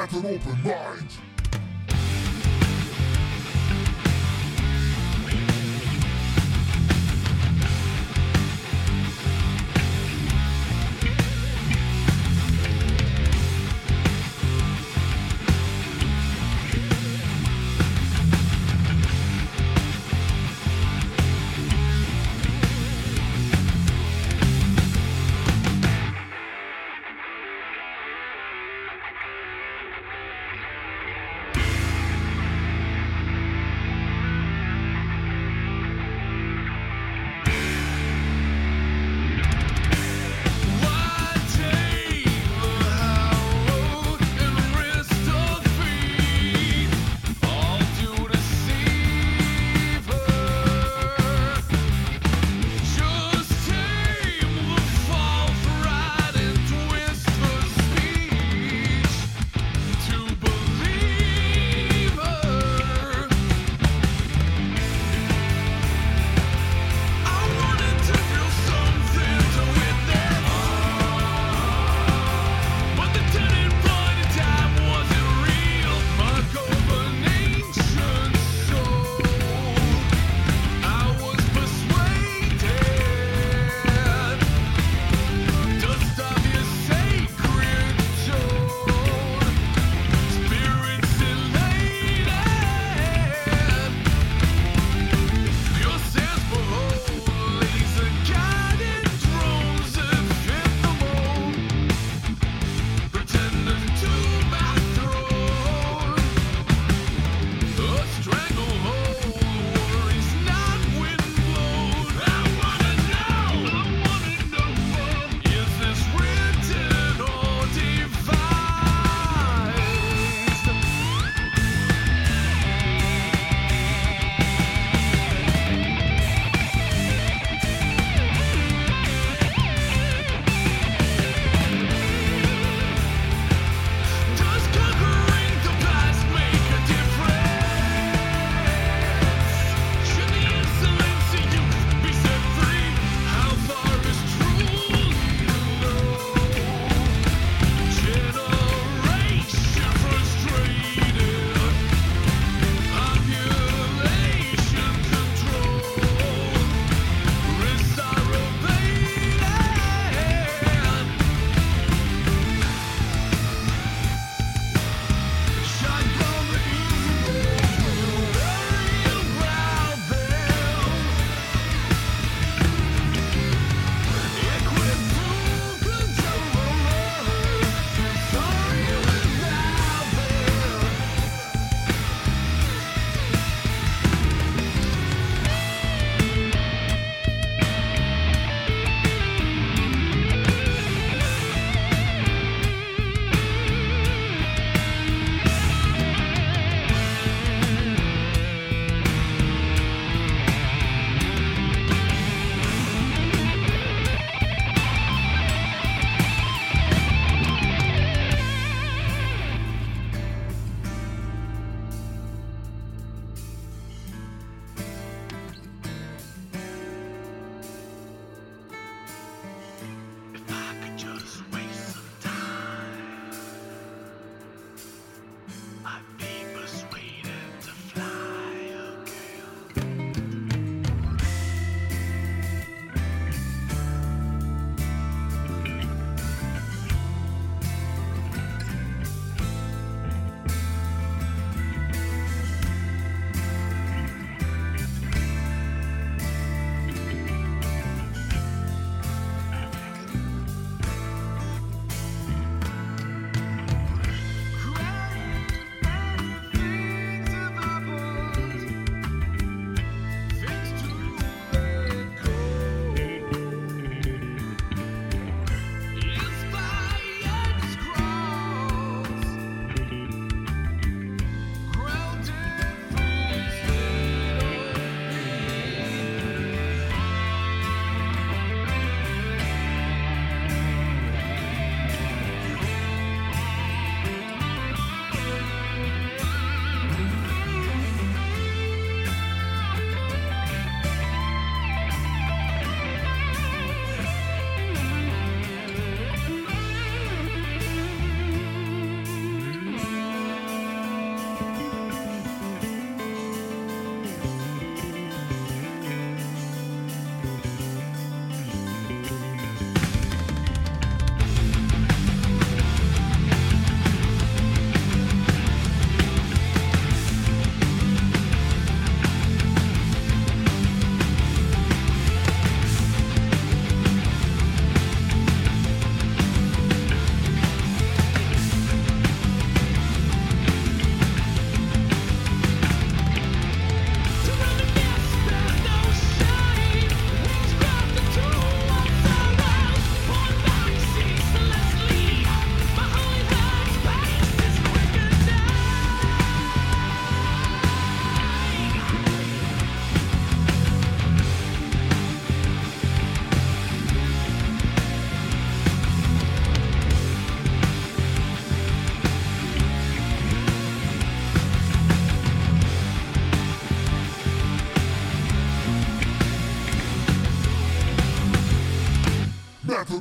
Let 0.00 0.12
an 0.14 0.24
open 0.24 0.62
mind. 0.62 0.89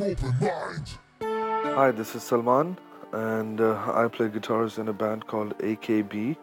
Open 0.02 0.34
mind. 0.40 0.90
Hi, 1.76 1.92
this 1.92 2.16
is 2.16 2.24
Salman, 2.24 2.78
and 3.12 3.60
uh, 3.60 3.76
I 3.94 4.08
play 4.08 4.30
guitars 4.30 4.78
in 4.78 4.88
a 4.88 4.94
band 4.94 5.28
called 5.28 5.58
AKB. 5.58 6.38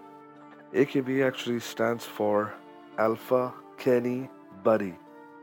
AKB 0.75 1.27
actually 1.27 1.61
stands 1.61 2.05
for 2.05 2.53
Alpha 2.99 3.55
Kenny 3.79 4.29
Body. 4.63 4.95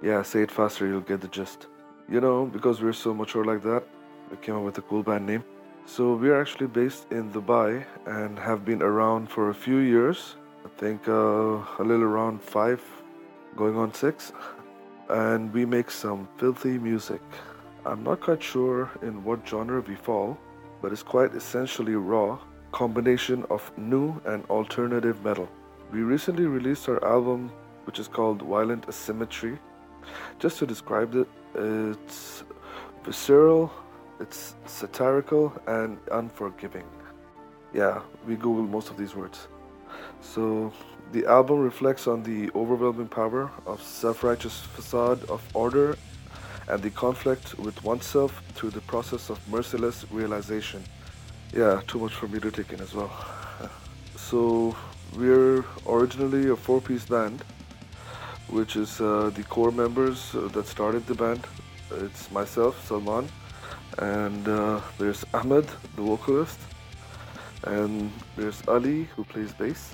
Yeah, 0.04 0.22
say 0.22 0.44
it 0.44 0.52
faster, 0.52 0.86
you'll 0.86 1.02
get 1.02 1.22
the 1.22 1.28
gist. 1.28 1.66
You 2.08 2.22
know, 2.22 2.46
because 2.46 2.84
we're 2.84 2.94
so 2.94 3.16
mature 3.16 3.46
like 3.46 3.64
that, 3.64 3.84
we 4.30 4.38
came 4.38 4.58
up 4.58 4.64
with 4.64 4.78
a 4.78 4.84
cool 4.84 5.02
band 5.02 5.26
name. 5.26 5.44
So 5.88 6.14
we're 6.14 6.40
actually 6.40 6.68
based 6.68 7.12
in 7.12 7.32
Dubai 7.32 7.84
and 8.06 8.38
have 8.38 8.64
been 8.64 8.84
around 8.84 9.32
for 9.32 9.50
a 9.50 9.56
few 9.56 9.78
years. 9.78 10.36
I 10.64 10.70
think 10.78 11.08
uh, 11.08 11.64
a 11.80 11.84
little 11.84 12.04
around 12.04 12.44
five, 12.44 12.82
going 13.56 13.76
on 13.76 13.92
six. 13.92 14.34
And 15.10 15.52
we 15.52 15.66
make 15.66 15.90
some 15.90 16.28
filthy 16.38 16.78
music. 16.78 17.22
I'm 17.86 18.02
not 18.02 18.22
quite 18.22 18.42
sure 18.42 18.90
in 19.02 19.26
what 19.26 19.46
genre 19.46 19.82
we 19.82 19.96
fall, 19.96 20.38
but 20.82 20.94
it's 20.94 21.04
quite 21.04 21.36
essentially 21.36 21.96
raw 21.96 22.40
combination 22.72 23.46
of 23.50 23.72
new 23.78 24.22
and 24.26 24.46
alternative 24.46 25.22
metal. 25.24 25.50
We 25.92 26.00
recently 26.00 26.46
released 26.46 26.88
our 26.88 27.04
album, 27.04 27.52
which 27.84 28.00
is 28.00 28.08
called 28.08 28.42
Violent 28.42 28.88
Asymmetry. 28.88 29.60
Just 30.40 30.60
to 30.60 30.66
describe 30.66 31.14
it, 31.14 31.28
it's 31.56 32.46
visceral, 33.04 33.70
it's 34.22 34.56
satirical, 34.66 35.54
and 35.68 35.98
unforgiving. 36.12 36.86
Yeah, 37.74 38.02
we 38.26 38.36
Google 38.36 38.64
most 38.64 38.90
of 38.92 38.98
these 38.98 39.14
words. 39.14 39.48
So, 40.22 40.72
the 41.12 41.26
album 41.26 41.60
reflects 41.60 42.08
on 42.08 42.24
the 42.24 42.50
overwhelming 42.56 43.10
power 43.10 43.52
of 43.68 43.84
self 43.84 44.24
righteous 44.24 44.62
facade 44.62 45.22
of 45.30 45.42
order 45.54 45.98
and 46.68 46.82
the 46.82 46.90
conflict 46.90 47.58
with 47.60 47.84
oneself 47.84 48.42
through 48.54 48.70
the 48.72 48.82
process 48.82 49.30
of 49.30 49.40
merciless 49.50 50.06
realization. 50.12 50.84
Yeah, 51.54 51.82
too 51.88 52.00
much 52.00 52.14
for 52.14 52.28
me 52.28 52.40
to 52.40 52.52
take 52.52 52.72
in 52.74 52.80
as 52.80 52.94
well. 52.94 53.12
so, 54.16 54.76
we're 55.16 55.64
originally 55.88 56.50
a 56.50 56.56
four 56.56 56.82
piece 56.82 57.06
band, 57.06 57.44
which 58.50 58.76
is 58.76 59.00
uh, 59.00 59.30
the 59.36 59.44
core 59.44 59.72
members 59.72 60.34
uh, 60.34 60.48
that 60.54 60.66
started 60.66 61.06
the 61.06 61.16
band. 61.16 61.46
It's 61.92 62.32
myself, 62.32 62.88
Salman, 62.88 63.30
and 64.00 64.48
uh, 64.48 64.82
there's 64.98 65.24
Ahmed, 65.34 65.68
the 65.96 66.02
vocalist, 66.02 66.60
and 67.66 68.12
there's 68.36 68.64
Ali, 68.68 69.04
who 69.16 69.24
plays 69.24 69.54
bass. 69.54 69.94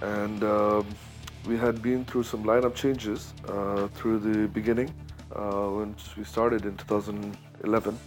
And 0.00 0.42
um, 0.42 0.86
we 1.46 1.58
had 1.58 1.82
been 1.82 2.06
through 2.06 2.22
some 2.22 2.44
lineup 2.44 2.74
changes 2.74 3.34
uh, 3.46 3.88
through 3.88 4.20
the 4.20 4.48
beginning 4.48 4.94
uh, 5.36 5.68
once 5.70 6.16
we 6.16 6.24
started 6.24 6.64
in 6.64 6.76
2011. 6.76 7.98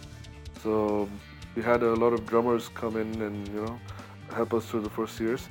So 0.62 1.08
we 1.54 1.62
had 1.62 1.82
a 1.82 1.94
lot 1.94 2.12
of 2.12 2.26
drummers 2.26 2.68
come 2.68 2.96
in 2.96 3.20
and 3.22 3.48
you 3.48 3.64
know 3.64 3.78
help 4.34 4.54
us 4.54 4.66
through 4.66 4.82
the 4.82 4.90
first 4.90 5.20
years 5.20 5.48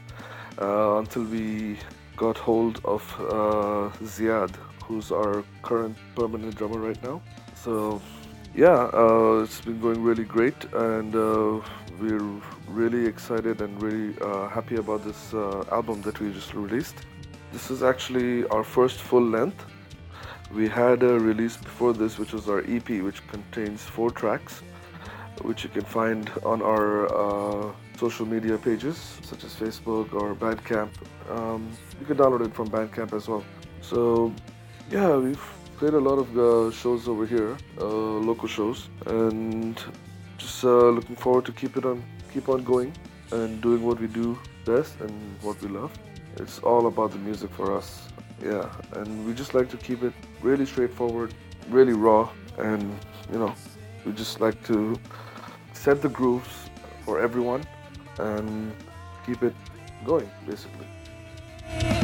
uh, 0.62 0.98
until 0.98 1.24
we 1.24 1.78
got 2.18 2.38
hold 2.38 2.82
of 2.86 3.02
uh, 3.20 3.90
Ziad, 4.04 4.52
who's 4.84 5.12
our 5.12 5.44
current 5.62 5.98
permanent 6.16 6.56
drummer 6.56 6.80
right 6.80 7.02
now. 7.04 7.22
So 7.56 8.02
yeah, 8.56 8.90
uh, 8.94 9.42
it's 9.44 9.62
been 9.62 9.82
going 9.82 10.04
really 10.04 10.26
great, 10.26 10.66
and 10.74 11.16
uh, 11.16 11.60
we're 12.00 12.42
really 12.68 13.06
excited 13.06 13.62
and 13.62 13.82
really 13.82 14.16
uh, 14.22 14.48
happy 14.48 14.76
about 14.76 15.04
this 15.04 15.34
uh, 15.34 15.64
album 15.72 16.02
that 16.04 16.20
we 16.20 16.32
just 16.32 16.54
released. 16.54 16.96
This 17.52 17.72
is 17.72 17.82
actually 17.82 18.46
our 18.48 18.64
first 18.64 19.00
full 19.00 19.24
length. 19.24 19.66
We 20.54 20.70
had 20.70 21.02
a 21.02 21.20
release 21.20 21.58
before 21.58 21.94
this, 21.94 22.20
which 22.20 22.32
was 22.32 22.48
our 22.48 22.60
EP, 22.68 22.88
which 23.02 23.26
contains 23.28 23.82
four 23.82 24.12
tracks, 24.12 24.62
which 25.42 25.64
you 25.64 25.70
can 25.72 25.82
find 25.84 26.30
on 26.46 26.62
our 26.62 27.08
uh, 27.12 27.72
social 27.98 28.28
media 28.28 28.60
pages, 28.60 28.98
such 29.24 29.44
as 29.44 29.56
Facebook 29.56 30.14
or 30.14 30.36
Bandcamp. 30.36 30.92
Um, 31.32 31.72
you 32.00 32.06
can 32.06 32.18
download 32.18 32.46
it 32.46 32.54
from 32.54 32.70
Bandcamp 32.70 33.14
as 33.14 33.28
well. 33.28 33.44
So, 33.82 34.32
yeah, 34.92 35.16
we've 35.16 35.42
played 35.78 35.96
a 35.96 36.00
lot 36.00 36.20
of 36.20 36.38
uh, 36.38 36.72
shows 36.72 37.08
over 37.08 37.26
here, 37.26 37.58
uh, 37.82 37.86
local 37.86 38.48
shows, 38.48 38.90
and 39.08 39.82
just 40.38 40.64
uh, 40.64 40.90
looking 40.90 41.16
forward 41.16 41.46
to 41.46 41.52
keep 41.52 41.78
it 41.78 41.86
on, 41.86 42.04
keep 42.32 42.48
on 42.48 42.64
going, 42.64 42.94
and 43.32 43.60
doing 43.60 43.82
what 43.84 44.00
we 44.00 44.06
do 44.06 44.38
best 44.66 45.00
and 45.00 45.12
what 45.42 45.60
we 45.64 45.68
love. 45.70 45.92
It's 46.38 46.60
all 46.60 46.86
about 46.86 47.12
the 47.12 47.18
music 47.18 47.50
for 47.52 47.76
us, 47.76 48.08
yeah, 48.44 48.70
and 48.94 49.26
we 49.26 49.34
just 49.34 49.56
like 49.56 49.70
to 49.72 49.78
keep 49.78 50.04
it 50.04 50.14
really 50.44 50.66
straightforward, 50.66 51.34
really 51.70 51.94
raw, 51.94 52.30
and 52.58 52.84
you 53.32 53.40
know, 53.40 53.56
we 54.06 54.12
just 54.12 54.42
like 54.42 54.62
to 54.68 54.96
set 55.74 56.02
the 56.02 56.10
grooves 56.10 56.70
for 57.06 57.20
everyone 57.20 57.66
and 58.20 58.74
keep 59.26 59.42
it 59.42 59.56
going, 60.06 60.30
basically. 60.46 62.03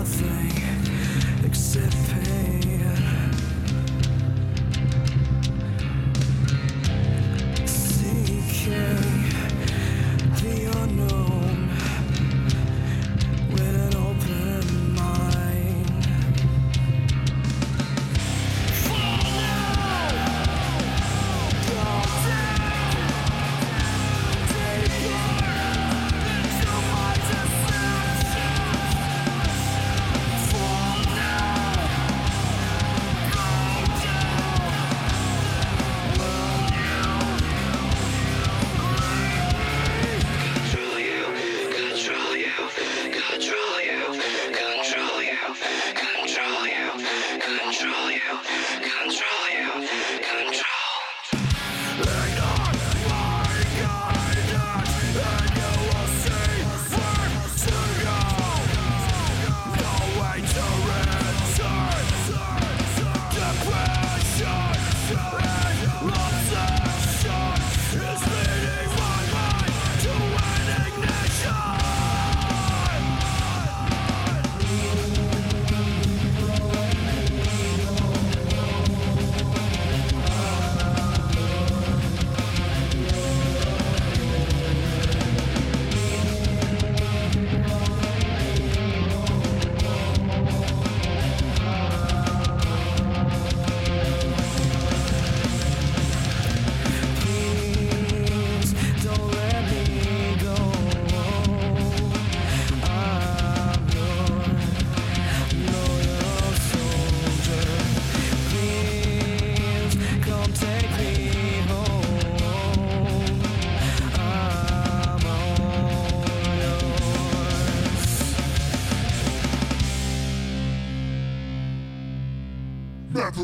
Nothing 0.00 0.59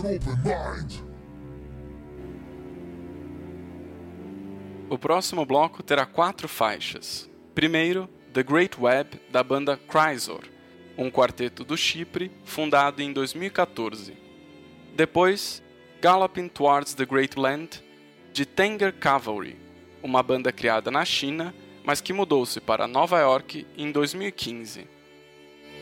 open 0.06 0.36
mind. 0.44 0.92
O 4.88 4.96
próximo 4.96 5.44
bloco 5.44 5.82
terá 5.82 6.06
quatro 6.06 6.46
faixas. 6.46 7.28
Primeiro, 7.54 8.08
The 8.32 8.42
Great 8.42 8.80
Web, 8.80 9.20
da 9.30 9.42
banda 9.42 9.78
Chrysor, 9.88 10.44
um 10.96 11.10
quarteto 11.10 11.64
do 11.64 11.76
Chipre 11.76 12.30
fundado 12.44 13.02
em 13.02 13.12
2014. 13.12 14.16
Depois, 14.94 15.62
Galloping 16.00 16.48
Towards 16.48 16.94
the 16.94 17.04
Great 17.04 17.38
Land, 17.38 17.82
de 18.32 18.46
Tanger 18.46 18.92
Cavalry, 18.92 19.56
uma 20.02 20.22
banda 20.22 20.52
criada 20.52 20.90
na 20.90 21.04
China, 21.04 21.52
mas 21.82 22.00
que 22.00 22.12
mudou-se 22.12 22.60
para 22.60 22.86
Nova 22.86 23.18
York 23.18 23.66
em 23.76 23.90
2015. 23.90 24.86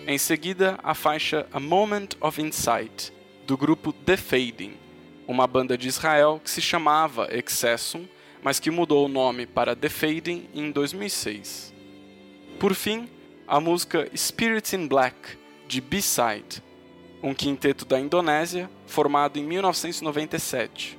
Em 0.06 0.18
seguida, 0.18 0.78
a 0.82 0.94
faixa 0.94 1.46
A 1.52 1.60
Moment 1.60 2.08
of 2.20 2.40
Insight, 2.40 3.12
do 3.46 3.56
grupo 3.56 3.92
The 3.92 4.16
Fading, 4.16 4.74
uma 5.28 5.46
banda 5.46 5.76
de 5.76 5.88
Israel 5.88 6.40
que 6.42 6.50
se 6.50 6.62
chamava 6.62 7.28
Excessum, 7.30 8.06
mas 8.42 8.58
que 8.58 8.70
mudou 8.70 9.04
o 9.04 9.08
nome 9.08 9.46
para 9.46 9.76
The 9.76 9.88
Fading 9.88 10.48
em 10.54 10.70
2006. 10.70 11.72
Por 12.58 12.74
fim, 12.74 13.08
a 13.46 13.60
música 13.60 14.08
Spirits 14.16 14.72
in 14.72 14.86
Black, 14.86 15.36
de 15.68 15.80
B-Side, 15.80 16.62
um 17.22 17.34
quinteto 17.34 17.84
da 17.84 18.00
Indonésia 18.00 18.70
formado 18.86 19.38
em 19.38 19.44
1997. 19.44 20.98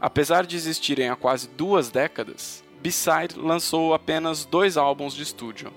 Apesar 0.00 0.46
de 0.46 0.56
existirem 0.56 1.08
há 1.08 1.16
quase 1.16 1.48
duas 1.48 1.90
décadas, 1.90 2.62
B-Side 2.80 3.38
lançou 3.38 3.94
apenas 3.94 4.44
dois 4.44 4.76
álbuns 4.76 5.14
de 5.14 5.22
estúdio. 5.22 5.72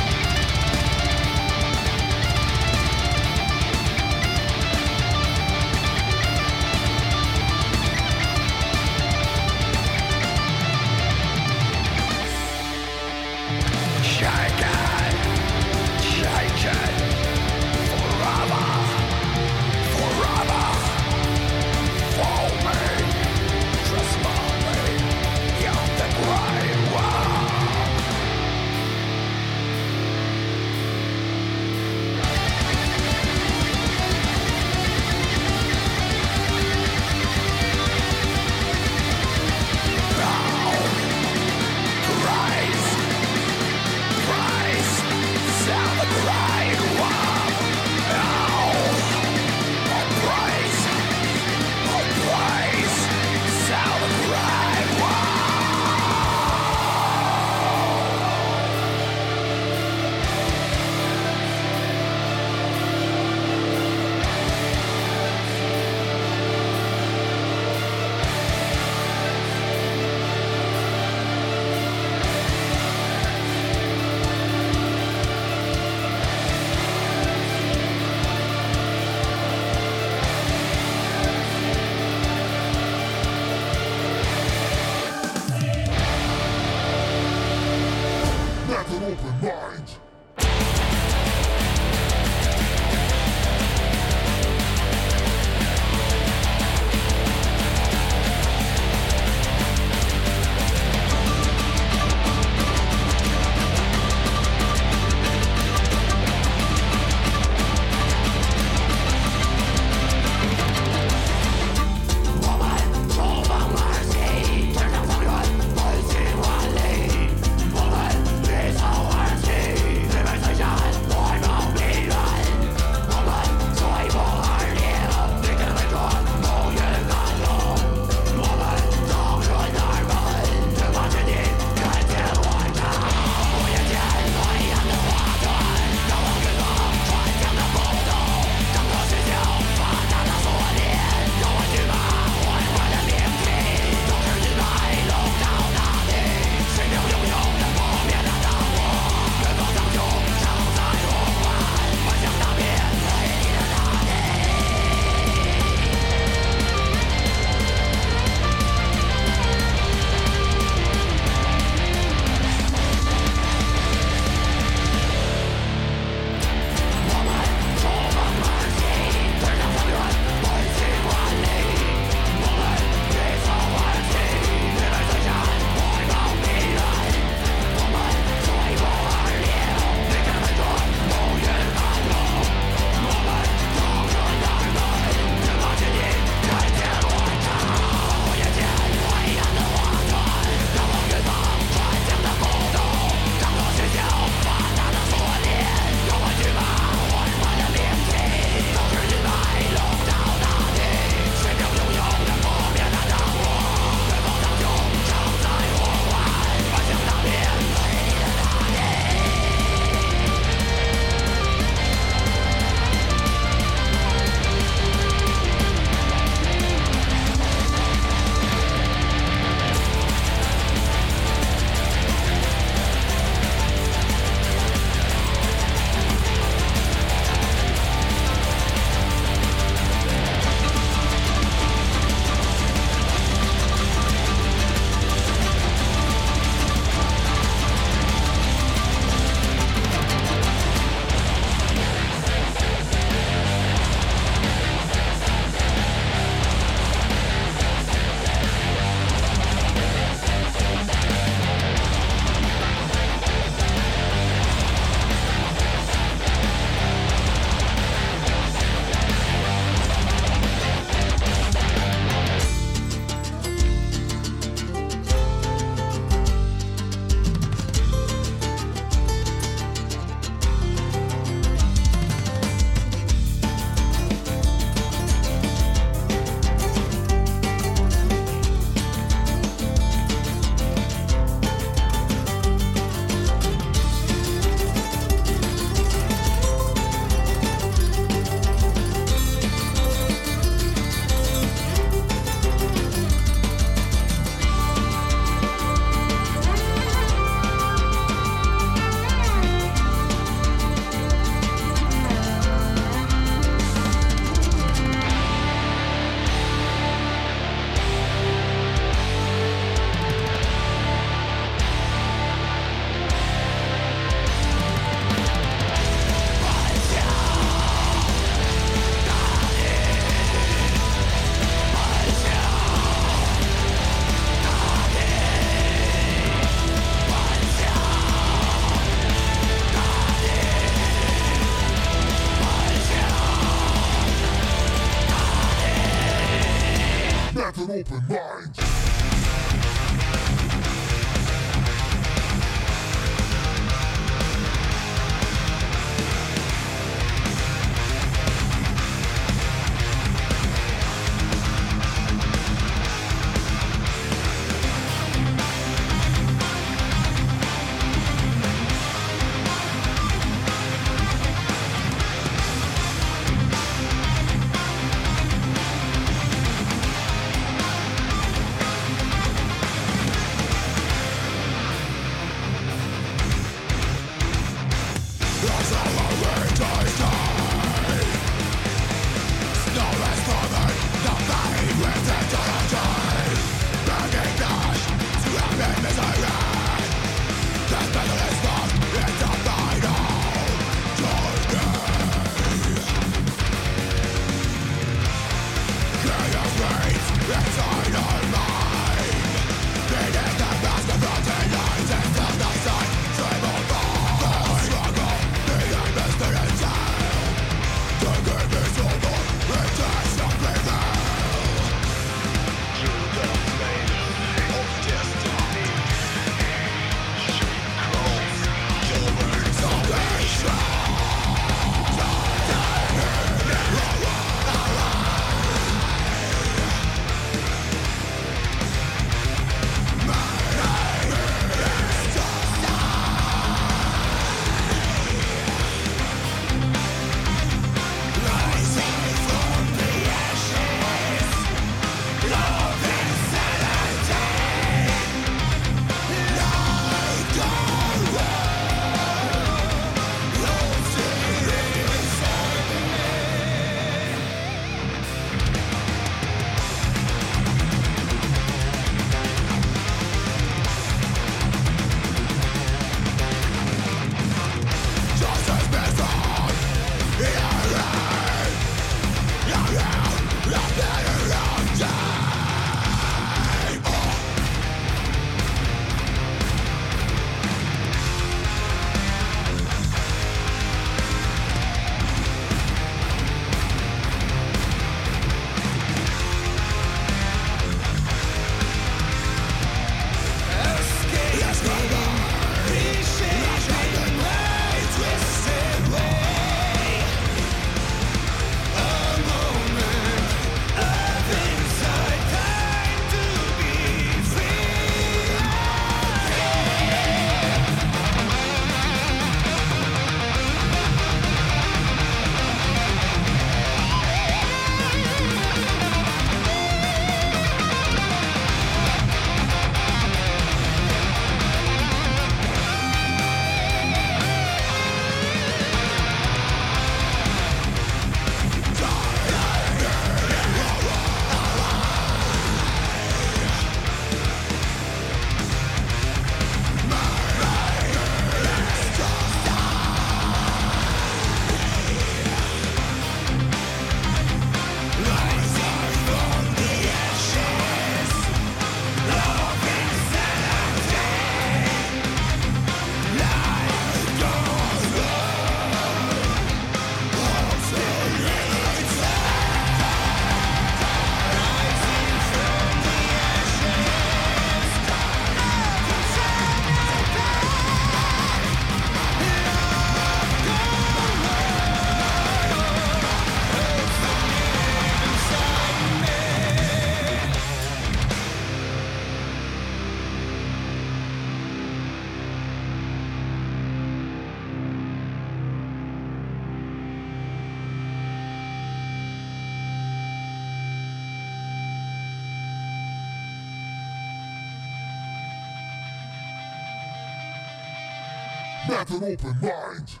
have 598.74 598.90
an 598.90 599.04
open 599.04 599.40
mind. 599.40 600.00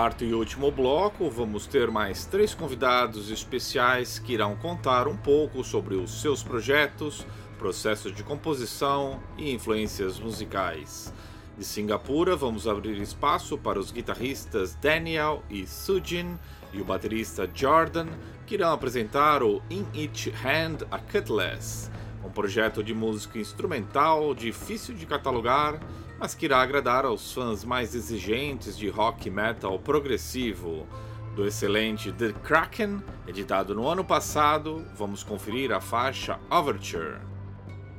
Quarto 0.00 0.24
e 0.24 0.32
último 0.32 0.70
bloco, 0.70 1.28
vamos 1.28 1.66
ter 1.66 1.90
mais 1.90 2.24
três 2.24 2.54
convidados 2.54 3.30
especiais 3.30 4.18
que 4.18 4.32
irão 4.32 4.56
contar 4.56 5.06
um 5.06 5.14
pouco 5.14 5.62
sobre 5.62 5.94
os 5.94 6.22
seus 6.22 6.42
projetos, 6.42 7.26
processo 7.58 8.10
de 8.10 8.22
composição 8.22 9.20
e 9.36 9.52
influências 9.52 10.18
musicais. 10.18 11.12
De 11.58 11.66
Singapura, 11.66 12.34
vamos 12.34 12.66
abrir 12.66 12.98
espaço 12.98 13.58
para 13.58 13.78
os 13.78 13.92
guitarristas 13.92 14.74
Daniel 14.74 15.42
e 15.50 15.66
Sujin 15.66 16.38
e 16.72 16.80
o 16.80 16.84
baterista 16.86 17.46
Jordan, 17.54 18.06
que 18.46 18.54
irão 18.54 18.72
apresentar 18.72 19.42
o 19.42 19.60
In 19.68 19.84
Each 19.94 20.30
Hand 20.30 20.78
a 20.90 20.98
Cutlass, 20.98 21.90
um 22.24 22.30
projeto 22.30 22.82
de 22.82 22.94
música 22.94 23.38
instrumental 23.38 24.34
difícil 24.34 24.94
de 24.94 25.04
catalogar, 25.04 25.78
mas 26.20 26.34
que 26.34 26.44
irá 26.44 26.60
agradar 26.60 27.06
aos 27.06 27.32
fãs 27.32 27.64
mais 27.64 27.94
exigentes 27.94 28.76
de 28.76 28.90
rock 28.90 29.30
metal 29.30 29.78
progressivo. 29.78 30.86
Do 31.34 31.46
excelente 31.46 32.12
The 32.12 32.34
Kraken, 32.44 33.02
editado 33.26 33.74
no 33.74 33.88
ano 33.88 34.04
passado, 34.04 34.84
vamos 34.94 35.22
conferir 35.22 35.72
a 35.72 35.80
faixa 35.80 36.38
Overture. 36.50 37.20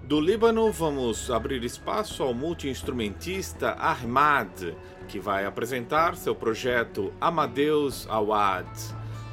Do 0.03 0.19
Líbano, 0.19 0.71
vamos 0.71 1.31
abrir 1.31 1.63
espaço 1.63 2.21
ao 2.21 2.33
multi-instrumentista 2.33 3.71
Ahmad, 3.79 4.75
que 5.07 5.19
vai 5.19 5.45
apresentar 5.45 6.15
seu 6.15 6.35
projeto 6.35 7.11
Amadeus 7.19 8.05
Awad. 8.07 8.67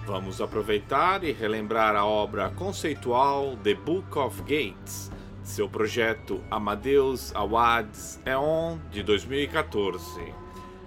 Vamos 0.06 0.40
aproveitar 0.40 1.23
e 1.24 1.32
relembrar 1.32 1.94
a 1.94 2.06
obra 2.06 2.48
conceitual 2.51 3.59
The 3.62 3.74
Book 3.74 4.19
of 4.19 4.40
Gates, 4.43 5.10
seu 5.48 5.68
projeto 5.68 6.44
Amadeus 6.50 7.34
Awad's 7.34 8.20
Eon 8.26 8.78
de 8.90 9.02
2014. 9.02 10.34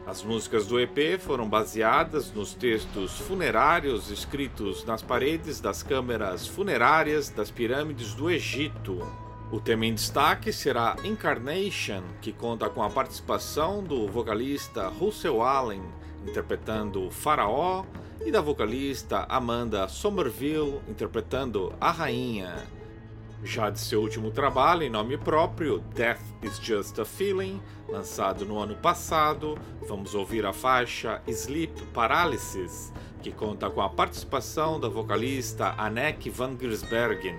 As 0.05 0.23
músicas 0.23 0.67
do 0.67 0.79
EP 0.79 1.19
foram 1.19 1.49
baseadas 1.49 2.31
nos 2.31 2.53
textos 2.53 3.17
funerários 3.19 4.11
escritos 4.11 4.85
nas 4.85 5.01
paredes 5.01 5.59
das 5.59 5.81
câmeras 5.81 6.45
funerárias 6.47 7.29
das 7.29 7.49
pirâmides 7.49 8.13
do 8.13 8.29
Egito. 8.29 8.99
O 9.51 9.59
tema 9.59 9.85
em 9.85 9.95
destaque 9.95 10.53
será 10.53 10.95
Incarnation, 11.03 12.03
que 12.21 12.31
conta 12.31 12.69
com 12.69 12.83
a 12.83 12.89
participação 12.89 13.83
do 13.83 14.07
vocalista 14.07 14.87
Russell 14.87 15.41
Allen, 15.41 15.81
interpretando 16.25 17.09
Faraó, 17.09 17.83
e 18.23 18.31
da 18.31 18.41
vocalista 18.41 19.25
Amanda 19.27 19.87
Somerville, 19.87 20.79
interpretando 20.87 21.73
a 21.81 21.89
Rainha. 21.89 22.80
Já 23.43 23.71
de 23.71 23.79
seu 23.79 24.01
último 24.01 24.29
trabalho 24.29 24.83
em 24.83 24.89
nome 24.89 25.17
próprio, 25.17 25.79
Death 25.95 26.21
is 26.43 26.57
Just 26.57 26.99
a 26.99 27.05
Feeling, 27.05 27.59
lançado 27.89 28.45
no 28.45 28.59
ano 28.59 28.75
passado, 28.75 29.57
vamos 29.87 30.13
ouvir 30.13 30.45
a 30.45 30.53
faixa 30.53 31.21
Sleep 31.27 31.81
Paralysis, 31.87 32.93
que 33.21 33.31
conta 33.31 33.67
com 33.69 33.81
a 33.81 33.89
participação 33.89 34.79
da 34.79 34.87
vocalista 34.87 35.73
Anneke 35.75 36.29
van 36.29 36.55
Giersbergen. 36.57 37.35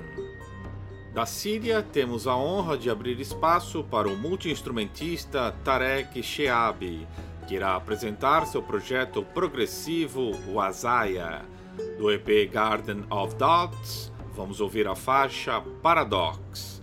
Da 1.14 1.24
Síria, 1.24 1.82
temos 1.82 2.26
a 2.26 2.34
honra 2.34 2.76
de 2.76 2.90
abrir 2.90 3.20
espaço 3.20 3.84
para 3.84 4.08
o 4.08 4.16
multiinstrumentista 4.16 5.54
Tarek 5.62 6.20
Sheabi, 6.20 7.06
que 7.46 7.54
irá 7.54 7.76
apresentar 7.76 8.46
seu 8.46 8.62
projeto 8.62 9.22
progressivo 9.22 10.32
Wazaya. 10.52 11.42
Do 11.96 12.10
EP 12.10 12.50
Garden 12.50 13.04
of 13.08 13.34
Dots, 13.36 14.11
vamos 14.34 14.60
ouvir 14.60 14.86
a 14.86 14.94
faixa 14.94 15.60
Paradox. 15.82 16.82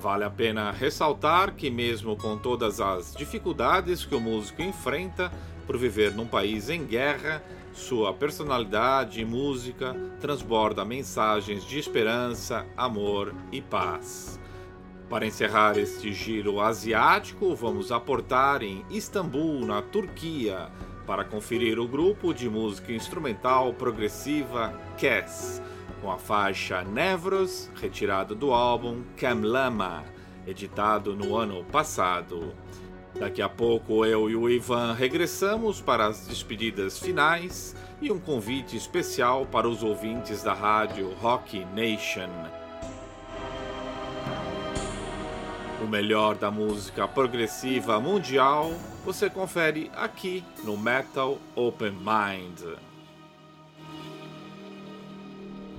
Vale 0.00 0.24
a 0.24 0.30
pena 0.30 0.70
ressaltar 0.70 1.54
que, 1.54 1.70
mesmo 1.70 2.16
com 2.16 2.38
todas 2.38 2.80
as 2.80 3.14
dificuldades 3.14 4.04
que 4.04 4.14
o 4.14 4.20
músico 4.20 4.62
enfrenta 4.62 5.32
por 5.66 5.76
viver 5.76 6.12
num 6.14 6.26
país 6.26 6.68
em 6.68 6.84
guerra, 6.84 7.42
sua 7.72 8.12
personalidade 8.12 9.20
e 9.20 9.24
música 9.24 9.94
transborda 10.20 10.84
mensagens 10.84 11.64
de 11.64 11.78
esperança, 11.78 12.66
amor 12.76 13.34
e 13.52 13.60
paz. 13.60 14.38
Para 15.08 15.26
encerrar 15.26 15.78
este 15.78 16.12
giro 16.12 16.60
asiático, 16.60 17.54
vamos 17.54 17.90
aportar 17.90 18.62
em 18.62 18.84
Istambul, 18.90 19.64
na 19.64 19.80
Turquia, 19.80 20.70
para 21.06 21.24
conferir 21.24 21.78
o 21.78 21.88
grupo 21.88 22.34
de 22.34 22.48
música 22.48 22.92
instrumental 22.92 23.72
progressiva 23.72 24.78
Kes, 24.98 25.62
com 26.00 26.10
a 26.10 26.18
faixa 26.18 26.82
Nevros, 26.82 27.70
retirada 27.80 28.34
do 28.34 28.52
álbum 28.52 29.02
Kamlama, 29.16 30.04
editado 30.46 31.14
no 31.14 31.36
ano 31.36 31.64
passado. 31.64 32.54
Daqui 33.18 33.42
a 33.42 33.48
pouco 33.48 34.04
eu 34.04 34.30
e 34.30 34.36
o 34.36 34.48
Ivan 34.48 34.92
regressamos 34.92 35.80
para 35.80 36.06
as 36.06 36.26
despedidas 36.26 36.98
finais 36.98 37.74
e 38.00 38.12
um 38.12 38.18
convite 38.18 38.76
especial 38.76 39.44
para 39.46 39.68
os 39.68 39.82
ouvintes 39.82 40.42
da 40.42 40.54
rádio 40.54 41.12
Rock 41.14 41.64
Nation. 41.74 42.30
O 45.82 45.86
melhor 45.86 46.36
da 46.36 46.50
música 46.50 47.08
progressiva 47.08 47.98
mundial 47.98 48.72
você 49.04 49.30
confere 49.30 49.90
aqui 49.96 50.44
no 50.62 50.76
Metal 50.76 51.38
Open 51.56 51.92
Mind. 51.92 52.87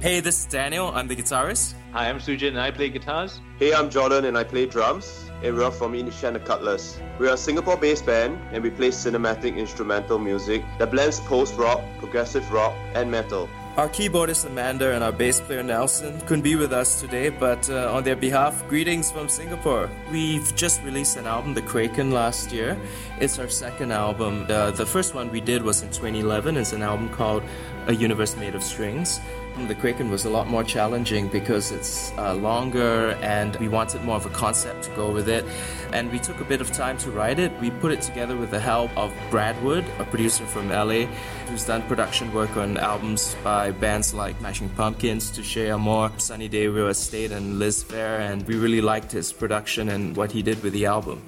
Hey, 0.02 0.22
this 0.22 0.40
is 0.40 0.46
Daniel. 0.46 0.94
I'm 0.96 1.10
the 1.10 1.16
guitarist. 1.18 1.74
Hi, 1.92 2.10
I'm 2.10 2.20
Sujin 2.20 2.50
and 2.50 2.62
I 2.62 2.72
play 2.72 2.88
guitars. 2.88 3.42
Hey, 3.58 3.74
I'm 3.74 3.90
Jordan 3.90 4.24
and 4.24 4.38
I 4.38 4.46
play 4.46 4.66
drums. 4.66 5.30
And 5.44 5.58
we're 5.58 5.72
from 5.72 5.94
In 5.94 6.08
Each 6.08 6.22
Hand 6.22 6.38
a 6.38 6.40
Cutlass. 6.40 7.02
We're 7.20 7.34
a 7.34 7.38
Singapore 7.38 7.76
based 7.76 8.06
band 8.06 8.40
and 8.54 8.64
we 8.64 8.70
play 8.70 8.92
cinematic 8.92 9.58
instrumental 9.58 10.18
music 10.18 10.64
that 10.78 10.92
blends 10.92 11.20
post 11.20 11.58
rock, 11.58 11.82
progressive 11.98 12.50
rock, 12.50 12.74
and 12.94 13.12
metal. 13.12 13.50
Our 13.76 13.90
keyboardist 13.90 14.46
Amanda 14.46 14.94
and 14.94 15.04
our 15.04 15.12
bass 15.12 15.42
player 15.42 15.64
Nelson 15.64 16.20
couldn't 16.22 16.44
be 16.44 16.56
with 16.56 16.74
us 16.74 17.00
today, 17.00 17.30
but 17.30 17.70
uh, 17.70 17.94
on 17.94 18.04
their 18.04 18.16
behalf, 18.16 18.68
greetings 18.68 19.12
from 19.12 19.30
Singapore. 19.30 19.90
We've 20.12 20.54
just 20.56 20.82
released 20.84 21.18
an 21.18 21.28
album, 21.28 21.54
The 21.54 21.62
Kraken, 21.62 22.12
last 22.12 22.52
year. 22.52 22.78
It's 23.20 23.38
our 23.38 23.48
second 23.48 23.92
album. 23.92 24.48
Uh, 24.50 24.72
the 24.72 24.86
first 24.86 25.14
one 25.14 25.30
we 25.30 25.40
did 25.40 25.62
was 25.62 25.82
in 25.82 25.90
2011. 25.90 26.58
It's 26.58 26.74
an 26.74 26.82
album 26.82 27.10
called 27.10 27.44
A 27.88 27.94
Universe 27.94 28.36
Made 28.36 28.56
of 28.56 28.64
Strings. 28.64 29.22
The 29.68 29.76
Kraken 29.76 30.10
was 30.10 30.26
a 30.26 30.30
lot 30.30 30.48
more 30.48 30.64
challenging 30.64 31.28
because 31.28 31.72
it's 31.72 32.12
uh, 32.18 32.34
longer 32.34 33.12
and 33.22 33.56
we 33.58 33.68
wanted 33.68 34.04
more 34.04 34.16
of 34.16 34.26
a 34.26 34.30
concept 34.30 34.84
to 34.86 34.92
go 34.92 35.12
with 35.12 35.28
it. 35.28 35.46
And 35.94 36.12
we 36.12 36.20
took 36.20 36.40
a 36.40 36.44
bit 36.44 36.62
of 36.62 36.72
time 36.72 36.98
to 37.00 37.12
write 37.12 37.40
it. 37.40 37.52
We 37.60 37.70
put 37.72 37.92
it 37.92 38.02
together 38.02 38.36
with 38.38 38.52
the 38.52 38.60
help 38.60 38.96
of 38.98 39.14
Brad 39.30 39.62
Wood, 39.64 39.86
a 40.00 40.06
producer 40.06 40.46
from 40.46 40.70
LA, 40.70 41.06
who's 41.48 41.66
done 41.66 41.82
production 41.84 42.34
work 42.34 42.58
on 42.58 42.78
albums 42.78 43.36
by 43.44 43.72
bands 43.72 44.14
like 44.14 44.38
Smashing 44.40 44.70
Pumpkins, 44.70 45.30
Touche 45.32 45.58
Amore, 45.58 46.12
Sunny 46.18 46.48
Day 46.48 46.68
Real 46.68 46.88
Estate, 46.88 47.32
and 47.32 47.60
Liz 47.60 47.84
Phair. 47.84 48.20
And 48.20 48.48
we 48.48 48.56
really 48.56 48.82
liked 48.82 49.12
his 49.12 49.34
production 49.34 49.90
and 49.90 50.16
what 50.16 50.32
he 50.32 50.42
did 50.42 50.62
with 50.64 50.74
the 50.74 50.86
album. 50.86 51.22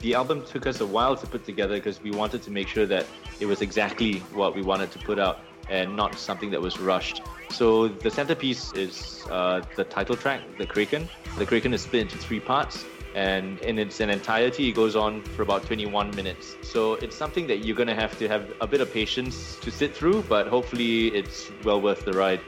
The 0.00 0.14
album 0.14 0.44
took 0.44 0.66
us 0.66 0.80
a 0.80 0.86
while 0.86 1.16
to 1.16 1.26
put 1.26 1.44
together 1.44 1.74
because 1.74 2.02
we 2.02 2.10
wanted 2.10 2.42
to 2.42 2.50
make 2.50 2.68
sure 2.68 2.86
that 2.86 3.06
it 3.40 3.46
was 3.46 3.62
exactly 3.62 4.20
what 4.34 4.54
we 4.54 4.62
wanted 4.62 4.90
to 4.92 4.98
put 4.98 5.18
out 5.18 5.40
and 5.70 5.96
not 5.96 6.18
something 6.18 6.50
that 6.50 6.60
was 6.60 6.78
rushed. 6.78 7.22
So 7.52 7.88
the 7.88 8.10
centerpiece 8.10 8.72
is 8.72 9.24
uh, 9.30 9.62
the 9.76 9.84
title 9.84 10.16
track, 10.16 10.40
The 10.58 10.66
Kraken. 10.66 11.08
The 11.36 11.44
Kraken 11.44 11.74
is 11.74 11.82
split 11.82 12.02
into 12.02 12.16
three 12.16 12.40
parts, 12.40 12.84
and 13.14 13.58
in 13.60 13.78
its 13.78 14.00
entirety, 14.00 14.70
it 14.70 14.72
goes 14.72 14.96
on 14.96 15.22
for 15.22 15.42
about 15.42 15.64
21 15.64 16.16
minutes. 16.16 16.56
So 16.62 16.94
it's 16.94 17.14
something 17.14 17.46
that 17.48 17.58
you're 17.58 17.76
gonna 17.76 17.94
have 17.94 18.18
to 18.20 18.28
have 18.28 18.52
a 18.62 18.66
bit 18.66 18.80
of 18.80 18.90
patience 18.92 19.56
to 19.60 19.70
sit 19.70 19.94
through, 19.94 20.22
but 20.22 20.46
hopefully 20.46 21.08
it's 21.08 21.50
well 21.62 21.80
worth 21.80 22.06
the 22.06 22.14
ride. 22.14 22.40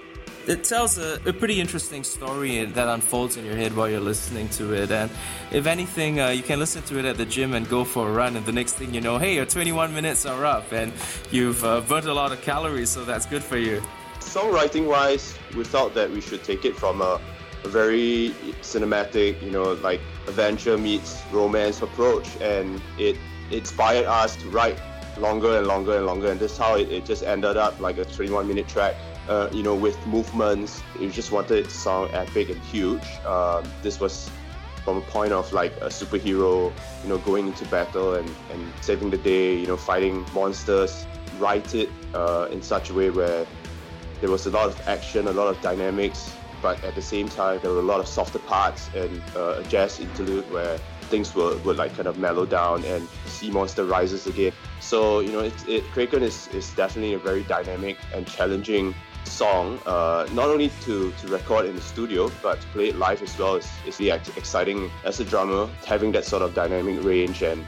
It 0.46 0.64
tells 0.64 0.98
a, 0.98 1.20
a 1.26 1.32
pretty 1.32 1.60
interesting 1.60 2.02
story 2.04 2.64
that 2.64 2.88
unfolds 2.88 3.36
in 3.36 3.44
your 3.44 3.56
head 3.56 3.74
while 3.74 3.88
you're 3.88 4.00
listening 4.00 4.48
to 4.50 4.74
it. 4.74 4.90
And 4.90 5.10
if 5.50 5.66
anything, 5.66 6.20
uh, 6.20 6.28
you 6.30 6.42
can 6.42 6.58
listen 6.58 6.82
to 6.84 6.98
it 6.98 7.04
at 7.06 7.16
the 7.16 7.24
gym 7.24 7.54
and 7.54 7.66
go 7.68 7.84
for 7.84 8.08
a 8.08 8.12
run. 8.12 8.36
And 8.36 8.44
the 8.44 8.52
next 8.52 8.74
thing 8.74 8.92
you 8.92 9.00
know, 9.00 9.16
hey, 9.16 9.36
your 9.36 9.46
21 9.46 9.94
minutes 9.94 10.26
are 10.26 10.44
up 10.44 10.70
and 10.72 10.92
you've 11.30 11.64
uh, 11.64 11.80
burnt 11.82 12.04
a 12.04 12.12
lot 12.12 12.32
of 12.32 12.42
calories, 12.42 12.90
so 12.90 13.06
that's 13.06 13.24
good 13.24 13.42
for 13.42 13.56
you. 13.56 13.82
Songwriting 14.34 14.88
wise, 14.88 15.38
we 15.56 15.62
thought 15.62 15.94
that 15.94 16.10
we 16.10 16.20
should 16.20 16.42
take 16.42 16.64
it 16.64 16.74
from 16.74 17.00
a, 17.00 17.20
a 17.62 17.68
very 17.68 18.34
cinematic, 18.62 19.40
you 19.40 19.52
know, 19.52 19.74
like 19.74 20.00
adventure 20.26 20.76
meets 20.76 21.22
romance 21.30 21.82
approach. 21.82 22.26
And 22.40 22.82
it 22.98 23.16
inspired 23.52 24.06
us 24.06 24.34
to 24.42 24.48
write 24.48 24.76
longer 25.18 25.58
and 25.58 25.68
longer 25.68 25.98
and 25.98 26.06
longer. 26.06 26.32
And 26.32 26.40
this 26.40 26.50
is 26.50 26.58
how 26.58 26.74
it, 26.74 26.90
it 26.90 27.04
just 27.04 27.22
ended 27.22 27.56
up 27.56 27.78
like 27.78 27.96
a 27.98 28.04
21 28.04 28.48
minute 28.48 28.66
track. 28.66 28.96
Uh, 29.28 29.48
you 29.52 29.62
know, 29.62 29.76
with 29.76 30.04
movements, 30.04 30.82
we 30.98 31.08
just 31.10 31.30
wanted 31.30 31.58
it 31.58 31.64
to 31.66 31.70
sound 31.70 32.12
epic 32.12 32.50
and 32.50 32.60
huge. 32.62 33.06
Um, 33.24 33.62
this 33.82 34.00
was 34.00 34.28
from 34.84 34.96
a 34.96 35.02
point 35.02 35.32
of 35.32 35.52
like 35.52 35.76
a 35.76 35.90
superhero, 35.90 36.72
you 37.04 37.08
know, 37.08 37.18
going 37.18 37.46
into 37.46 37.64
battle 37.66 38.14
and, 38.14 38.28
and 38.50 38.72
saving 38.80 39.10
the 39.10 39.18
day, 39.18 39.56
you 39.56 39.68
know, 39.68 39.76
fighting 39.76 40.26
monsters. 40.34 41.06
Write 41.38 41.72
it 41.76 41.88
uh, 42.14 42.48
in 42.50 42.62
such 42.62 42.90
a 42.90 42.94
way 42.94 43.10
where 43.10 43.46
there 44.24 44.30
was 44.30 44.46
a 44.46 44.50
lot 44.50 44.66
of 44.66 44.88
action, 44.88 45.28
a 45.28 45.32
lot 45.32 45.48
of 45.48 45.60
dynamics, 45.60 46.34
but 46.62 46.82
at 46.82 46.94
the 46.94 47.02
same 47.02 47.28
time, 47.28 47.60
there 47.60 47.70
were 47.70 47.80
a 47.80 47.90
lot 47.92 48.00
of 48.00 48.08
softer 48.08 48.38
parts 48.38 48.88
and 48.94 49.22
uh, 49.36 49.60
a 49.60 49.64
jazz 49.64 50.00
interlude 50.00 50.50
where 50.50 50.78
things 51.10 51.34
were, 51.34 51.58
will 51.58 51.74
like 51.74 51.94
kind 51.94 52.08
of 52.08 52.16
mellow 52.16 52.46
down 52.46 52.82
and 52.86 53.06
Sea 53.26 53.50
Monster 53.50 53.84
rises 53.84 54.26
again. 54.26 54.54
So 54.80 55.20
you 55.20 55.30
know, 55.30 55.40
it, 55.40 55.68
it 55.68 55.84
Kraken 55.92 56.22
is, 56.22 56.48
is 56.54 56.70
definitely 56.70 57.12
a 57.12 57.18
very 57.18 57.42
dynamic 57.42 57.98
and 58.14 58.26
challenging 58.26 58.94
song. 59.24 59.78
Uh, 59.84 60.26
not 60.32 60.48
only 60.48 60.70
to, 60.84 61.12
to 61.20 61.28
record 61.28 61.66
in 61.66 61.76
the 61.76 61.82
studio, 61.82 62.30
but 62.42 62.62
to 62.62 62.66
play 62.68 62.88
it 62.88 62.96
live 62.96 63.20
as 63.22 63.38
well 63.38 63.56
is, 63.56 63.68
is 63.86 64.00
really 64.00 64.18
exciting 64.38 64.90
as 65.04 65.20
a 65.20 65.24
drummer, 65.26 65.68
having 65.86 66.12
that 66.12 66.24
sort 66.24 66.40
of 66.40 66.54
dynamic 66.54 67.04
range 67.04 67.42
and 67.42 67.62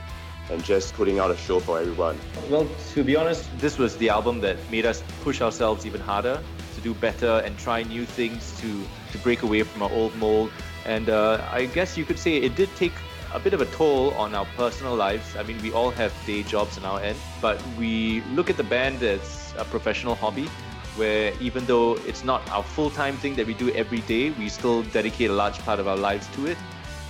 and 0.51 0.63
just 0.65 0.95
putting 0.95 1.19
out 1.19 1.31
a 1.31 1.37
show 1.37 1.61
for 1.61 1.79
everyone. 1.79 2.19
Well, 2.49 2.69
to 2.93 3.05
be 3.05 3.17
honest, 3.17 3.47
this 3.59 3.79
was 3.79 3.97
the 3.97 4.09
album 4.09 4.41
that 4.41 4.57
made 4.71 4.87
us 4.87 5.03
push 5.23 5.41
ourselves 5.41 5.87
even 5.87 6.01
harder 6.01 6.41
to 6.75 6.81
do 6.81 6.95
better 6.95 7.43
and 7.45 7.57
try 7.59 7.83
new 7.83 8.05
things 8.05 8.59
to, 8.61 8.85
to 9.13 9.19
break 9.19 9.43
away 9.43 9.63
from 9.63 9.83
our 9.83 9.91
old 9.91 10.15
mold. 10.17 10.51
And 10.85 11.09
uh, 11.09 11.45
I 11.51 11.67
guess 11.67 11.97
you 11.97 12.05
could 12.05 12.19
say 12.19 12.37
it 12.37 12.55
did 12.55 12.75
take 12.77 12.93
a 13.35 13.41
bit 13.41 13.55
of 13.55 13.61
a 13.61 13.67
toll 13.67 14.15
on 14.15 14.35
our 14.35 14.47
personal 14.57 14.95
lives. 14.95 15.37
I 15.37 15.43
mean, 15.43 15.61
we 15.63 15.73
all 15.73 15.91
have 15.91 16.13
day 16.27 16.43
jobs 16.43 16.79
on 16.79 16.85
our 16.85 17.01
end, 17.01 17.19
but 17.43 17.61
we 17.77 18.21
look 18.35 18.49
at 18.51 18.57
the 18.57 18.65
band 18.65 19.03
as 19.03 19.55
a 19.59 19.65
professional 19.65 20.15
hobby 20.15 20.49
where 20.97 21.33
even 21.41 21.67
though 21.67 21.97
it's 22.07 22.25
not 22.25 22.41
our 22.51 22.63
full-time 22.63 23.17
thing 23.19 23.35
that 23.37 23.47
we 23.47 23.55
do 23.55 23.71
every 23.73 24.01
day, 24.03 24.31
we 24.31 24.49
still 24.49 24.83
dedicate 24.85 25.29
a 25.29 25.33
large 25.33 25.59
part 25.59 25.79
of 25.79 25.87
our 25.87 25.97
lives 25.97 26.27
to 26.35 26.47
it. 26.47 26.57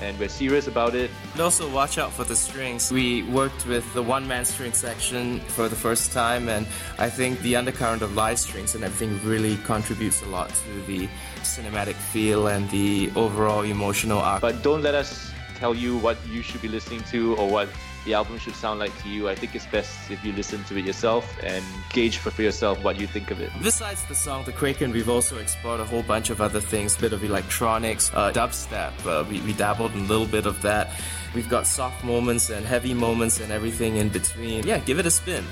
And 0.02 0.18
we're 0.18 0.28
serious 0.28 0.66
about 0.66 0.94
it. 0.94 1.10
And 1.32 1.40
also 1.40 1.70
watch 1.70 1.96
out 1.96 2.12
for 2.12 2.24
the 2.24 2.36
strings. 2.36 2.92
We 2.92 3.22
worked 3.22 3.66
with 3.66 3.90
the 3.94 4.02
one-man 4.02 4.44
string 4.44 4.72
section 4.72 5.40
for 5.40 5.68
the 5.68 5.76
first 5.76 6.12
time, 6.12 6.48
and 6.48 6.66
I 6.98 7.08
think 7.08 7.40
the 7.40 7.56
undercurrent 7.56 8.02
of 8.02 8.14
live 8.14 8.38
strings 8.38 8.74
and 8.74 8.84
everything 8.84 9.18
really 9.26 9.56
contributes 9.64 10.22
a 10.22 10.26
lot 10.26 10.50
to 10.50 10.82
the 10.82 11.08
cinematic 11.42 11.94
feel 11.94 12.48
and 12.48 12.68
the 12.70 13.10
overall 13.16 13.62
emotional 13.62 14.18
arc. 14.18 14.42
But 14.42 14.62
don't 14.62 14.82
let 14.82 14.94
us 14.94 15.32
tell 15.54 15.74
you 15.74 15.96
what 15.98 16.18
you 16.28 16.42
should 16.42 16.60
be 16.60 16.68
listening 16.68 17.02
to 17.04 17.34
or 17.36 17.48
what 17.48 17.68
the 18.06 18.14
album 18.14 18.38
should 18.38 18.54
sound 18.54 18.78
like 18.78 18.96
to 19.02 19.08
you. 19.08 19.28
I 19.28 19.34
think 19.34 19.54
it's 19.54 19.66
best 19.66 20.10
if 20.10 20.24
you 20.24 20.32
listen 20.32 20.64
to 20.64 20.78
it 20.78 20.86
yourself 20.86 21.36
and 21.42 21.62
gauge 21.90 22.16
for 22.18 22.40
yourself 22.40 22.82
what 22.82 22.98
you 22.98 23.06
think 23.06 23.30
of 23.30 23.40
it. 23.40 23.50
Besides 23.62 24.04
the 24.04 24.14
song 24.14 24.44
The 24.44 24.52
Kraken, 24.52 24.92
we've 24.92 25.10
also 25.10 25.36
explored 25.38 25.80
a 25.80 25.84
whole 25.84 26.04
bunch 26.04 26.30
of 26.30 26.40
other 26.40 26.60
things, 26.60 26.96
a 26.96 27.00
bit 27.00 27.12
of 27.12 27.22
electronics, 27.24 28.10
uh, 28.14 28.32
dubstep. 28.32 28.92
Uh, 29.04 29.24
we, 29.28 29.40
we 29.40 29.52
dabbled 29.52 29.92
in 29.92 29.98
a 29.98 30.04
little 30.04 30.26
bit 30.26 30.46
of 30.46 30.62
that. 30.62 30.92
We've 31.34 31.48
got 31.48 31.66
soft 31.66 32.02
moments 32.04 32.48
and 32.48 32.64
heavy 32.64 32.94
moments 32.94 33.40
and 33.40 33.52
everything 33.52 33.96
in 33.96 34.08
between. 34.08 34.66
Yeah, 34.66 34.78
give 34.78 34.98
it 34.98 35.06
a 35.06 35.10
spin. 35.10 35.44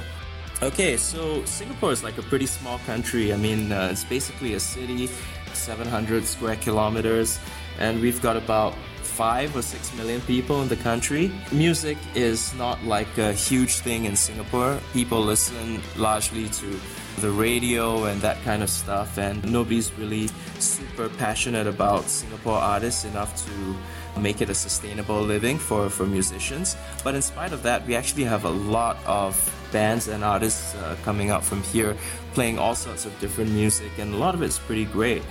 Okay, 0.63 0.97
so 0.97 1.45
Singapore 1.45 1.91
is 1.91 2.05
like 2.05 2.17
a 2.17 2.23
pretty 2.23 2.47
small 2.47 2.79
country. 2.87 3.35
I 3.35 3.37
mean, 3.37 3.73
uh, 3.73 3.89
it's 3.91 4.05
basically 4.05 4.55
a 4.55 4.61
city, 4.61 5.11
700 5.53 6.25
square 6.25 6.57
kilometers, 6.57 7.41
and 7.81 8.01
we've 8.01 8.23
got 8.23 8.37
about 8.37 8.75
five 9.15 9.55
or 9.57 9.63
six 9.63 9.95
million 9.95 10.21
people 10.23 10.61
in 10.63 10.69
the 10.69 10.77
country. 10.77 11.31
Music 11.53 11.97
is 12.15 12.53
not 12.55 12.83
like 12.85 13.19
a 13.19 13.33
huge 13.33 13.79
thing 13.79 14.07
in 14.07 14.17
Singapore. 14.17 14.79
People 14.93 15.21
listen 15.21 15.81
largely 15.97 16.49
to 16.49 16.81
the 17.21 17.31
radio 17.31 18.05
and 18.05 18.21
that 18.21 18.43
kind 18.43 18.63
of 18.63 18.69
stuff, 18.69 19.19
and 19.19 19.39
nobody's 19.51 19.93
really 19.99 20.29
super 20.59 21.09
passionate 21.09 21.67
about 21.67 22.05
Singapore 22.05 22.59
artists 22.59 23.05
enough 23.05 23.31
to 23.47 24.21
make 24.21 24.41
it 24.41 24.51
a 24.51 24.55
sustainable 24.55 25.21
living 25.23 25.59
for, 25.59 25.89
for 25.89 26.07
musicians. 26.07 26.77
But 27.05 27.15
in 27.15 27.23
spite 27.23 27.53
of 27.53 27.63
that, 27.63 27.87
we 27.87 27.95
actually 27.95 28.25
have 28.25 28.45
a 28.45 28.51
lot 28.51 28.97
of 29.07 29.39
bands 29.73 30.09
and 30.09 30.25
artists 30.25 30.75
uh, 30.75 30.97
coming 31.05 31.31
out 31.31 31.45
from 31.45 31.63
here 31.63 31.97
playing 32.33 32.59
all 32.59 32.75
sorts 32.75 33.07
of 33.07 33.19
different 33.21 33.51
music, 33.51 33.91
and 33.99 34.13
a 34.15 34.17
lot 34.17 34.35
of 34.35 34.43
it's 34.43 34.59
pretty 34.59 34.85
great. 34.85 35.23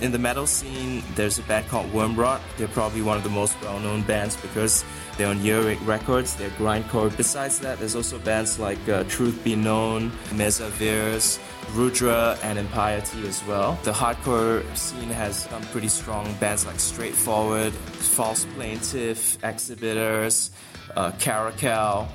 In 0.00 0.10
the 0.10 0.18
metal 0.18 0.46
scene, 0.46 1.02
there's 1.14 1.38
a 1.38 1.42
band 1.42 1.68
called 1.68 1.90
Wormrot. 1.92 2.40
They're 2.56 2.66
probably 2.68 3.02
one 3.02 3.16
of 3.16 3.22
the 3.22 3.30
most 3.30 3.60
well-known 3.62 4.02
bands 4.02 4.36
because 4.36 4.84
they're 5.16 5.28
on 5.28 5.44
Earache 5.44 5.86
Records. 5.86 6.34
They're 6.34 6.50
grindcore. 6.50 7.16
Besides 7.16 7.60
that, 7.60 7.78
there's 7.78 7.94
also 7.94 8.18
bands 8.18 8.58
like 8.58 8.88
uh, 8.88 9.04
Truth 9.04 9.44
Be 9.44 9.54
Known, 9.54 10.10
Meza 10.30 10.70
Virs, 10.70 11.38
Rudra, 11.74 12.36
and 12.42 12.58
Impiety 12.58 13.28
as 13.28 13.44
well. 13.46 13.78
The 13.84 13.92
hardcore 13.92 14.64
scene 14.76 15.10
has 15.10 15.44
some 15.44 15.62
pretty 15.64 15.88
strong 15.88 16.32
bands 16.40 16.66
like 16.66 16.80
Straightforward, 16.80 17.72
False 17.72 18.44
Plaintiff, 18.56 19.38
Exhibitors, 19.44 20.50
uh, 20.96 21.12
Caracal. 21.20 22.08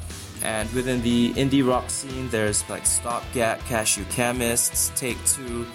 And 0.44 0.72
within 0.74 1.02
the 1.02 1.34
indie 1.34 1.68
rock 1.68 1.90
scene, 1.90 2.30
there's 2.30 2.68
like 2.70 2.86
Stopgap, 2.86 3.60
Cashew 3.62 4.04
Chemists, 4.10 4.92
Take 4.96 5.18
Two, 5.26 5.66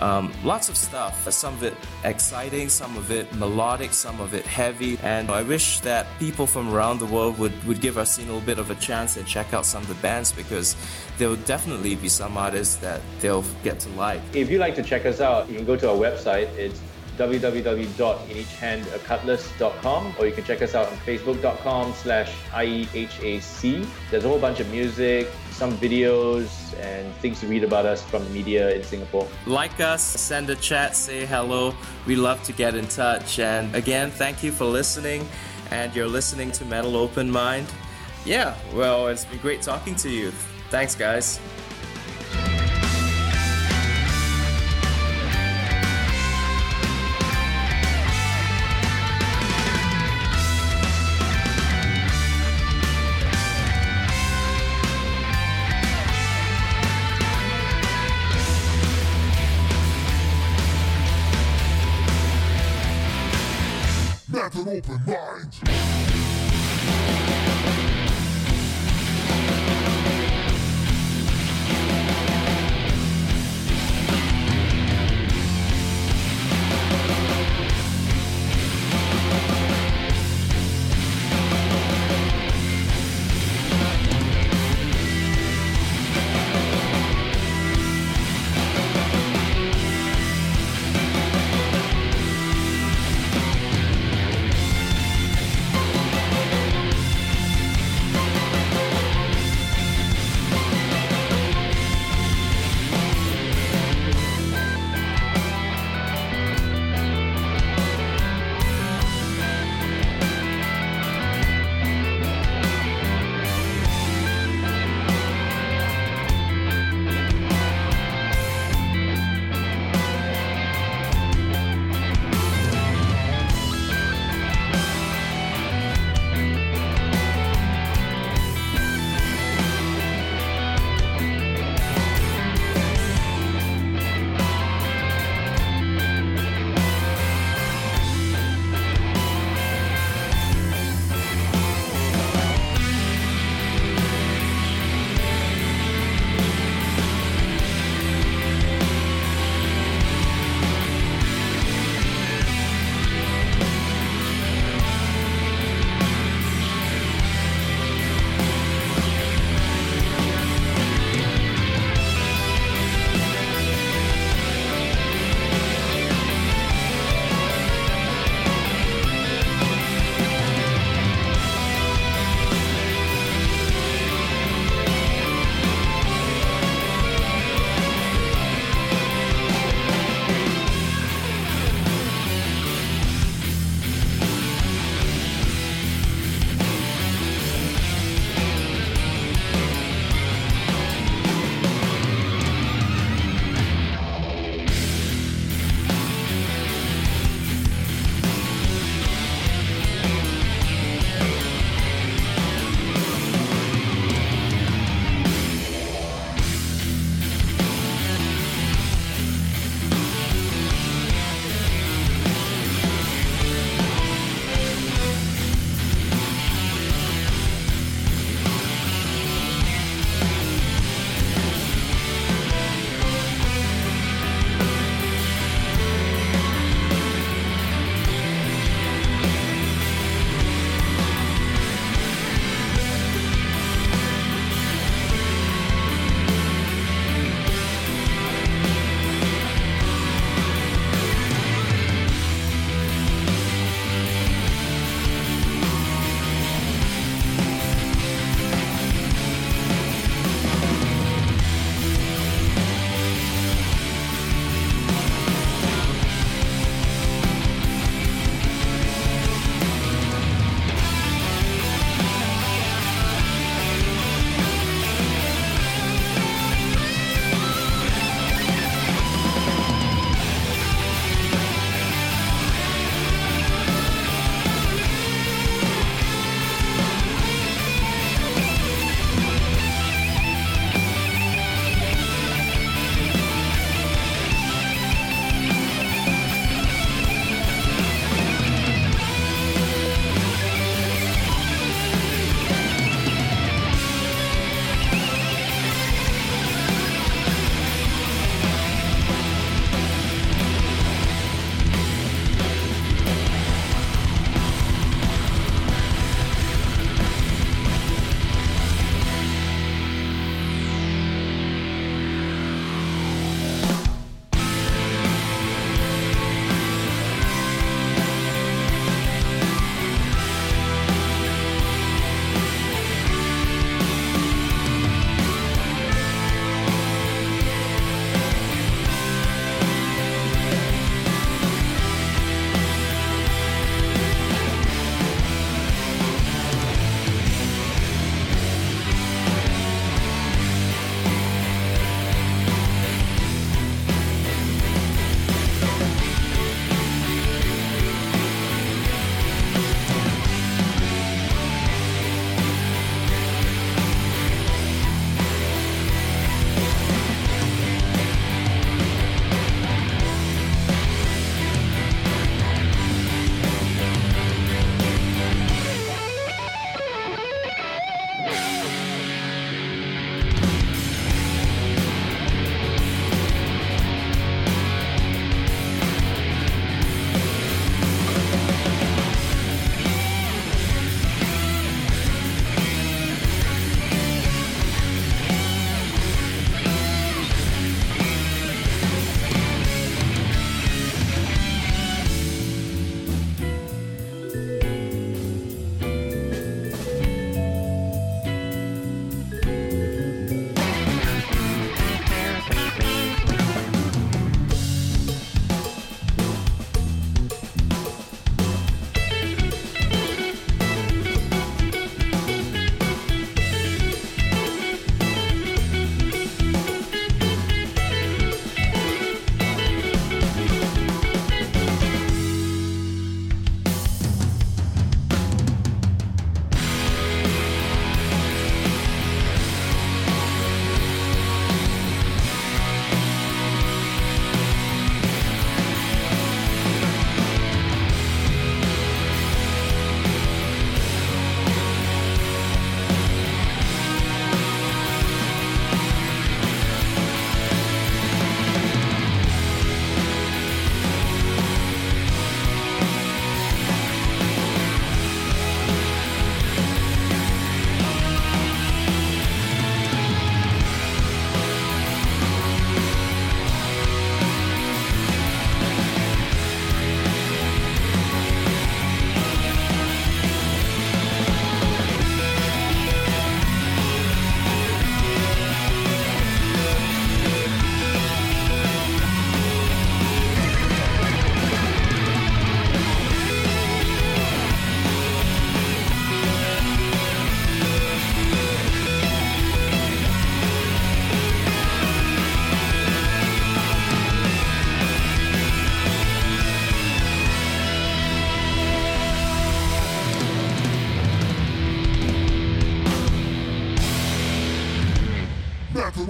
um, 0.00 0.32
lots 0.42 0.68
of 0.68 0.76
stuff. 0.76 1.30
Some 1.30 1.54
of 1.54 1.62
it 1.62 1.74
exciting, 2.04 2.68
some 2.68 2.96
of 2.96 3.10
it 3.10 3.32
melodic, 3.34 3.92
some 3.92 4.20
of 4.20 4.34
it 4.34 4.46
heavy. 4.46 4.98
And 5.02 5.30
I 5.30 5.42
wish 5.42 5.80
that 5.80 6.06
people 6.18 6.46
from 6.46 6.72
around 6.72 6.98
the 6.98 7.06
world 7.06 7.38
would, 7.38 7.52
would 7.64 7.80
give 7.80 7.98
our 7.98 8.06
scene 8.06 8.28
a 8.28 8.32
little 8.32 8.46
bit 8.46 8.58
of 8.58 8.70
a 8.70 8.74
chance 8.76 9.16
and 9.16 9.26
check 9.26 9.52
out 9.52 9.66
some 9.66 9.82
of 9.82 9.88
the 9.88 9.94
bands 9.96 10.32
because 10.32 10.76
there 11.18 11.28
will 11.28 11.36
definitely 11.36 11.96
be 11.96 12.08
some 12.08 12.36
artists 12.36 12.76
that 12.76 13.00
they'll 13.20 13.44
get 13.62 13.78
to 13.80 13.88
like. 13.90 14.20
If 14.34 14.50
you'd 14.50 14.60
like 14.60 14.74
to 14.76 14.82
check 14.82 15.06
us 15.06 15.20
out, 15.20 15.48
you 15.48 15.56
can 15.56 15.66
go 15.66 15.76
to 15.76 15.90
our 15.90 15.96
website. 15.96 16.48
It's 16.56 16.80
www.ineachhandacutlass.com 17.18 20.14
or 20.18 20.26
you 20.26 20.32
can 20.32 20.44
check 20.44 20.62
us 20.62 20.74
out 20.74 20.86
on 20.86 20.96
facebook.com 20.98 21.92
slash 21.92 22.32
IEHAC. 22.50 23.86
There's 24.10 24.24
a 24.24 24.28
whole 24.28 24.38
bunch 24.38 24.60
of 24.60 24.70
music, 24.70 25.28
some 25.60 25.76
videos, 25.76 26.48
and 26.80 27.14
things 27.16 27.38
to 27.40 27.46
read 27.46 27.62
about 27.62 27.84
us 27.84 28.02
from 28.02 28.24
the 28.24 28.30
media 28.30 28.74
in 28.74 28.82
Singapore. 28.82 29.28
Like 29.44 29.78
us, 29.78 30.02
send 30.02 30.48
a 30.48 30.56
chat, 30.56 30.96
say 30.96 31.26
hello. 31.26 31.74
We 32.06 32.16
love 32.16 32.42
to 32.44 32.52
get 32.54 32.74
in 32.74 32.86
touch. 32.86 33.38
And 33.38 33.74
again, 33.74 34.10
thank 34.10 34.42
you 34.42 34.52
for 34.52 34.64
listening. 34.64 35.28
And 35.70 35.94
you're 35.94 36.08
listening 36.08 36.50
to 36.52 36.64
Metal 36.64 36.96
Open 36.96 37.30
Mind. 37.30 37.66
Yeah, 38.24 38.54
well, 38.74 39.08
it's 39.08 39.26
been 39.26 39.38
great 39.40 39.60
talking 39.60 39.94
to 39.96 40.08
you. 40.08 40.30
Thanks, 40.70 40.94
guys. 40.94 41.38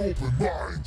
Open 0.01 0.33
mind. 0.39 0.85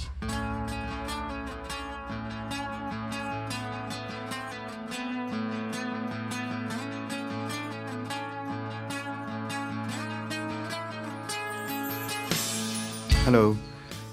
Hello, 13.24 13.56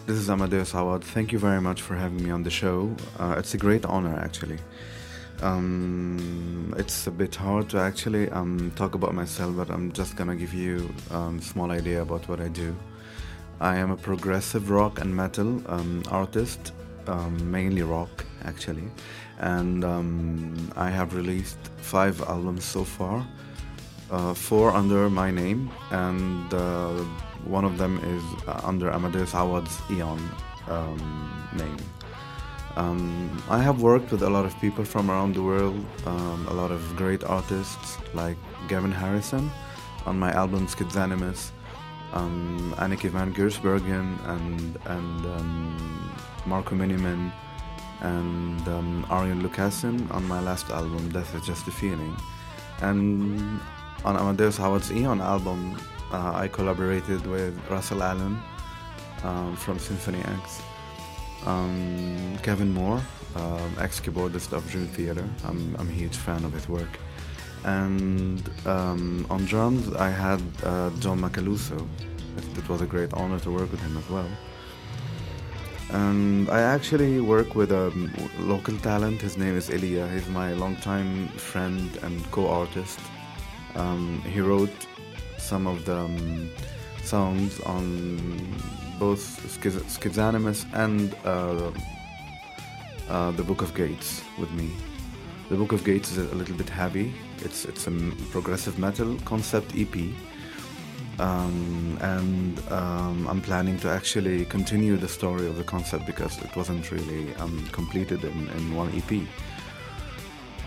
this 0.06 0.18
is 0.18 0.30
Amadeus 0.30 0.73
Awad. 0.73 1.03
Thank 1.03 1.32
you 1.32 1.40
very 1.40 1.60
much 1.60 1.82
for 1.82 1.95
having 1.95 2.23
me 2.23 2.30
on 2.30 2.44
the 2.44 2.52
show. 2.52 2.95
Uh, 3.19 3.36
it's 3.38 3.56
a 3.56 3.57
great 3.57 3.84
honor, 3.86 4.15
actually. 4.19 4.60
Um, 5.41 6.76
it's 6.78 7.07
a 7.07 7.11
bit 7.11 7.34
hard 7.34 7.69
to 7.72 7.80
actually 7.80 8.30
um, 8.30 8.72
talk 8.76 8.94
about 8.94 9.15
myself, 9.15 9.57
but 9.57 9.72
I'm 9.72 9.91
just 9.91 10.15
gonna 10.15 10.36
give 10.36 10.53
you 10.53 10.94
um, 11.10 11.40
a 11.40 11.41
small 11.41 11.72
idea 11.72 12.03
about 12.03 12.30
what 12.30 12.40
I 12.40 12.49
do. 12.49 12.76
I 13.61 13.77
am 13.77 13.91
a 13.91 13.97
progressive 13.97 14.69
rock 14.69 14.99
and 14.99 15.15
metal 15.15 15.61
um, 15.67 16.03
artist, 16.09 16.73
um, 17.07 17.33
mainly 17.49 17.83
rock, 17.83 18.25
actually, 18.43 18.89
and 19.39 19.85
um, 19.85 20.71
I 20.75 20.89
have 20.89 21.15
released 21.15 21.59
five 21.77 22.21
albums 22.21 22.65
so 22.65 22.83
far 22.83 23.25
uh, 24.11 24.33
four 24.33 24.71
under 24.71 25.09
my 25.09 25.31
name, 25.31 25.71
and 25.91 26.53
uh, 26.53 26.91
one 27.45 27.63
of 27.63 27.77
them 27.77 27.97
is 28.03 28.47
uh, 28.47 28.59
under 28.63 28.91
Amadeus 28.91 29.33
Awad's 29.33 29.79
Eon 29.89 30.19
um, 30.67 31.47
name. 31.55 31.77
Um, 32.75 33.43
I 33.49 33.61
have 33.61 33.81
worked 33.81 34.11
with 34.11 34.23
a 34.23 34.29
lot 34.29 34.45
of 34.45 34.59
people 34.59 34.85
from 34.85 35.09
around 35.09 35.35
the 35.35 35.41
world, 35.41 35.85
um, 36.05 36.47
a 36.49 36.53
lot 36.53 36.71
of 36.71 36.81
great 36.95 37.23
artists 37.23 37.97
like 38.13 38.38
Gavin 38.67 38.91
Harrison 38.91 39.49
on 40.05 40.19
my 40.19 40.31
album 40.31 40.67
Schizanimus, 40.67 41.51
um, 42.13 42.73
Anneke 42.77 43.09
van 43.09 43.33
Giersbergen, 43.33 44.17
and, 44.27 44.77
and 44.85 45.25
um, 45.25 46.11
Marco 46.45 46.75
Minnemann, 46.75 47.31
and 48.01 48.67
um, 48.67 49.05
Arjen 49.09 49.41
Lucassen 49.41 50.09
on 50.11 50.27
my 50.27 50.41
last 50.41 50.69
album, 50.69 51.09
Death 51.09 51.35
is 51.35 51.45
Just 51.45 51.67
a 51.67 51.71
Feeling. 51.71 52.15
And 52.81 53.59
on 54.03 54.17
Amadeus 54.17 54.59
Awad's 54.59 54.91
Eon 54.91 55.21
album, 55.21 55.79
uh, 56.11 56.33
I 56.33 56.47
collaborated 56.47 57.25
with 57.27 57.57
Russell 57.69 58.01
Allen 58.01 58.41
um, 59.23 59.55
from 59.55 59.77
Symphony 59.77 60.19
X, 60.19 60.61
um, 61.45 62.38
Kevin 62.41 62.73
Moore, 62.73 63.01
um, 63.35 63.75
ex-keyboardist 63.79 64.51
of 64.51 64.69
Dream 64.69 64.88
Theater. 64.88 65.27
I'm, 65.45 65.75
I'm 65.77 65.88
a 65.88 65.93
huge 65.93 66.17
fan 66.17 66.43
of 66.43 66.53
his 66.53 66.67
work. 66.67 66.99
And 67.63 68.49
um, 68.65 69.25
on 69.29 69.45
drums, 69.45 69.93
I 69.93 70.09
had 70.09 70.41
uh, 70.63 70.89
John 70.99 71.21
Macaluso. 71.21 71.88
It, 72.38 72.69
was 72.69 72.81
a 72.81 72.85
great 72.85 73.13
honor 73.13 73.39
to 73.39 73.51
work 73.51 73.69
with 73.71 73.81
him 73.81 73.97
as 73.97 74.09
well. 74.09 74.29
And 75.91 76.49
I 76.49 76.61
actually 76.61 77.19
work 77.19 77.53
with 77.53 77.71
a 77.71 77.91
local 78.39 78.77
talent. 78.77 79.21
His 79.21 79.38
name 79.38 79.57
is 79.57 79.69
Elia. 79.69 80.07
He's 80.07 80.27
my 80.29 80.53
longtime 80.53 81.27
friend 81.29 81.89
and 82.01 82.23
co-artist. 82.31 82.99
Um, 83.75 84.21
he 84.21 84.39
wrote 84.39 84.88
some 85.38 85.67
of 85.67 85.85
the 85.85 85.97
um, 85.97 86.49
songs 87.03 87.59
on 87.61 88.55
both 88.99 89.21
Schiz- 89.53 89.83
Schizanimus 89.97 90.65
and 90.73 91.13
uh, 91.25 91.71
uh, 93.09 93.31
the 93.31 93.43
Book 93.43 93.61
of 93.61 93.73
Gates 93.75 94.21
with 94.39 94.51
me. 94.51 94.71
The 95.49 95.57
Book 95.57 95.73
of 95.73 95.83
Gates 95.83 96.11
is 96.11 96.31
a 96.31 96.35
little 96.35 96.55
bit 96.55 96.69
heavy. 96.69 97.13
It's 97.41 97.65
it's 97.65 97.88
a 97.88 97.91
progressive 98.31 98.77
metal 98.80 99.18
concept 99.26 99.73
EP, 99.76 99.95
um, 101.19 101.97
and 102.01 102.59
um, 102.72 103.27
I'm 103.27 103.41
planning 103.41 103.77
to 103.80 103.89
actually 103.89 104.45
continue 104.45 104.97
the 104.97 105.07
story 105.07 105.47
of 105.47 105.57
the 105.57 105.63
concept 105.63 106.05
because 106.05 106.38
it 106.41 106.55
wasn't 106.55 106.91
really 106.91 107.34
um, 107.35 107.68
completed 107.72 108.23
in, 108.23 108.49
in 108.49 108.76
one 108.76 108.89
EP. 108.95 109.11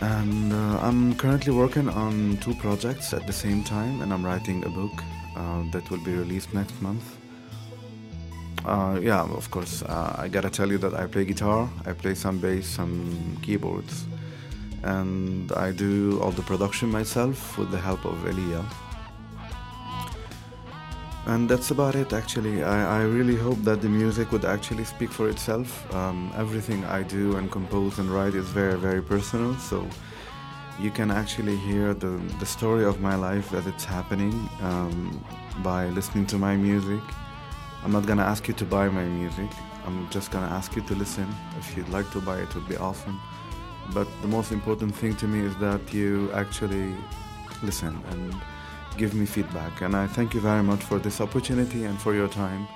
And 0.01 0.53
uh, 0.53 0.79
I'm 0.81 1.15
currently 1.15 1.53
working 1.53 1.89
on 1.89 2.37
two 2.39 2.55
projects 2.55 3.15
at 3.15 3.27
the 3.27 3.33
same 3.33 3.63
time, 3.63 4.03
and 4.03 4.13
I'm 4.13 4.25
writing 4.25 4.65
a 4.65 4.69
book 4.69 5.03
uh, 5.37 5.63
that 5.71 5.89
will 5.91 6.05
be 6.05 6.13
released 6.13 6.53
next 6.53 6.81
month. 6.83 7.05
Uh, 8.65 8.99
yeah, 9.03 9.23
of 9.23 9.51
course, 9.51 9.83
uh, 9.83 10.17
I 10.19 10.29
gotta 10.29 10.51
tell 10.51 10.71
you 10.71 10.79
that 10.79 10.95
I 10.95 11.07
play 11.07 11.25
guitar, 11.25 11.69
I 11.85 11.93
play 11.93 12.15
some 12.15 12.39
bass, 12.39 12.67
some 12.67 13.39
keyboards, 13.43 14.07
and 14.85 15.51
I 15.53 15.73
do 15.73 16.21
all 16.23 16.31
the 16.31 16.43
production 16.43 16.91
myself 16.91 17.59
with 17.59 17.71
the 17.71 17.79
help 17.79 18.05
of 18.05 18.27
Elia. 18.27 18.65
And 21.27 21.49
that's 21.49 21.71
about 21.71 21.95
it 21.95 22.13
actually. 22.13 22.63
I, 22.63 23.01
I 23.01 23.03
really 23.05 23.37
hope 23.37 23.59
that 23.65 23.81
the 23.81 23.89
music 23.89 24.31
would 24.31 24.45
actually 24.45 24.85
speak 24.85 25.11
for 25.11 25.31
itself. 25.31 25.69
Um, 25.95 26.31
everything 26.37 26.85
I 26.85 27.03
do 27.03 27.37
and 27.37 27.51
compose 27.51 27.99
and 27.99 28.11
write 28.11 28.35
is 28.35 28.47
very, 28.47 28.79
very 28.79 29.01
personal, 29.03 29.57
so 29.57 29.89
you 30.79 30.91
can 30.91 31.11
actually 31.11 31.57
hear 31.57 31.95
the, 31.95 32.21
the 32.41 32.47
story 32.47 32.85
of 32.85 33.01
my 33.01 33.15
life 33.15 33.55
as 33.55 33.67
it's 33.67 33.85
happening 33.85 34.35
um, 34.61 35.25
by 35.63 35.87
listening 35.89 36.27
to 36.27 36.37
my 36.37 36.57
music. 36.57 37.01
I'm 37.83 37.93
not 37.93 38.07
gonna 38.07 38.25
ask 38.25 38.47
you 38.47 38.55
to 38.55 38.65
buy 38.67 38.89
my 38.89 39.05
music, 39.05 39.51
I'm 39.87 40.09
just 40.11 40.31
gonna 40.31 40.47
ask 40.47 40.77
you 40.77 40.83
to 40.83 40.95
listen. 40.95 41.29
If 41.59 41.77
you'd 41.77 41.89
like 41.89 42.11
to 42.13 42.21
buy 42.21 42.39
it, 42.39 42.49
it 42.51 42.55
would 42.55 42.69
be 42.69 42.77
awesome. 42.77 43.19
But 43.93 44.09
the 44.23 44.29
most 44.29 44.53
important 44.53 44.95
thing 44.95 45.15
to 45.17 45.27
me 45.27 45.41
is 45.41 45.57
that 45.57 45.93
you 45.93 46.31
actually 46.33 46.95
listen 47.63 48.01
and 48.11 48.35
give 48.97 49.15
me 49.15 49.27
feedback. 49.27 49.83
And 49.83 49.95
I 49.95 50.07
thank 50.07 50.35
you 50.35 50.41
very 50.41 50.63
much 50.63 50.81
for 50.83 50.99
this 50.99 51.21
opportunity 51.21 51.85
and 51.85 52.01
for 52.01 52.15
your 52.15 52.29
time. 52.29 52.67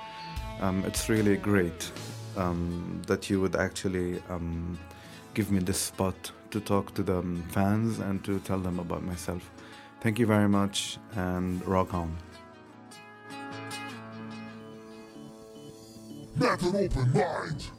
Um, 0.61 0.83
it's 0.85 1.09
really 1.09 1.37
great 1.37 1.91
um, 2.37 3.01
that 3.07 3.29
you 3.29 3.39
would 3.41 3.55
actually 3.55 4.21
um, 4.29 4.77
give 5.33 5.51
me 5.51 5.59
this 5.59 5.79
spot 5.79 6.31
to 6.51 6.59
talk 6.59 6.93
to 6.95 7.03
the 7.03 7.23
fans 7.49 7.99
and 7.99 8.23
to 8.25 8.39
tell 8.39 8.59
them 8.59 8.79
about 8.79 9.03
myself. 9.03 9.49
Thank 10.01 10.19
you 10.19 10.25
very 10.25 10.49
much 10.49 10.97
and 11.15 11.65
rock 11.67 11.93
on. 11.93 12.15
Metal 16.35 16.77
open 16.77 17.13
mind. 17.13 17.78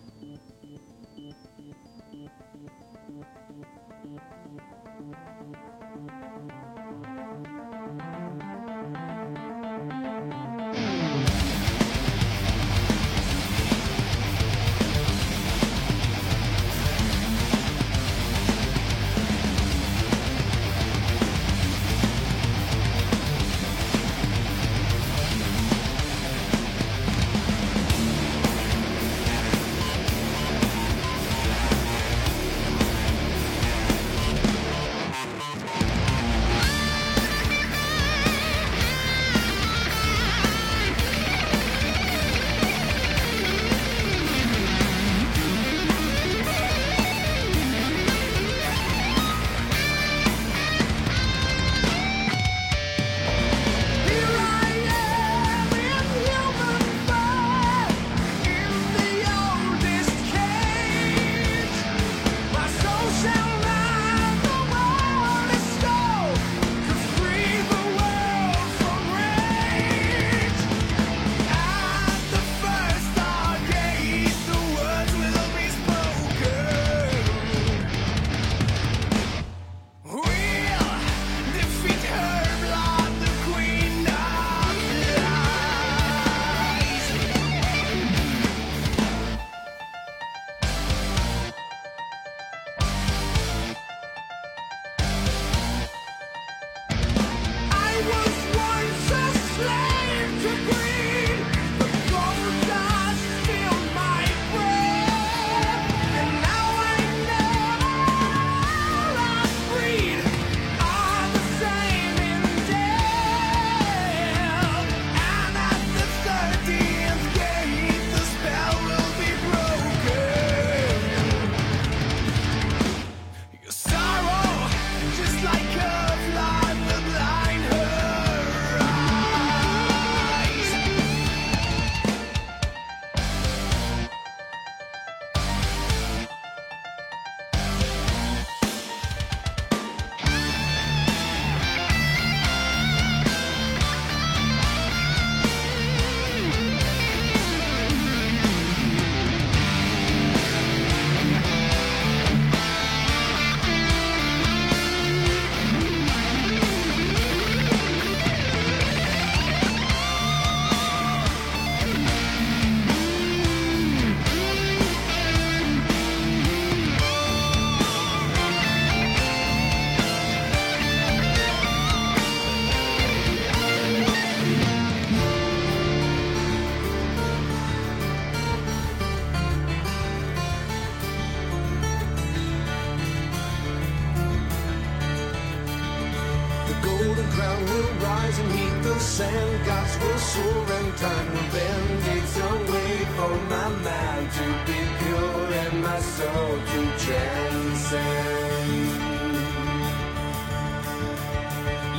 will 190.01 190.18
soar 190.18 190.72
and 190.78 190.97
time 190.97 191.28
will 191.32 191.51
bend 191.56 192.02
its 192.16 192.35
own 192.40 192.60
way 192.72 192.94
for 193.16 193.35
my 193.55 193.68
mind 193.89 194.27
to 194.39 194.47
be 194.66 194.81
pure 195.01 195.48
and 195.62 195.82
my 195.82 196.01
soul 196.01 196.52
to 196.72 196.81
transcend. 197.05 198.60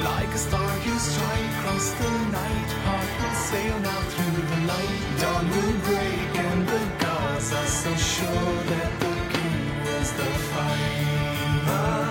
Like 0.10 0.32
a 0.34 0.42
star 0.48 0.72
you 0.86 0.96
strike 0.98 1.52
across 1.58 1.88
the 2.00 2.12
night, 2.40 2.72
heart 2.86 3.12
will 3.22 3.38
sail 3.50 3.78
now 3.80 4.02
through 4.12 4.42
the 4.52 4.60
light. 4.72 5.00
Dawn 5.22 5.46
will 5.54 5.78
break 5.90 6.32
and 6.48 6.62
the 6.68 6.84
gods 7.06 7.54
are 7.54 7.72
so 7.82 7.92
sure 7.96 8.56
that 8.72 8.92
the 9.04 9.14
king 9.34 9.62
wins 9.86 10.12
the 10.20 10.30
fight. 10.52 11.06
Ah. 11.68 12.11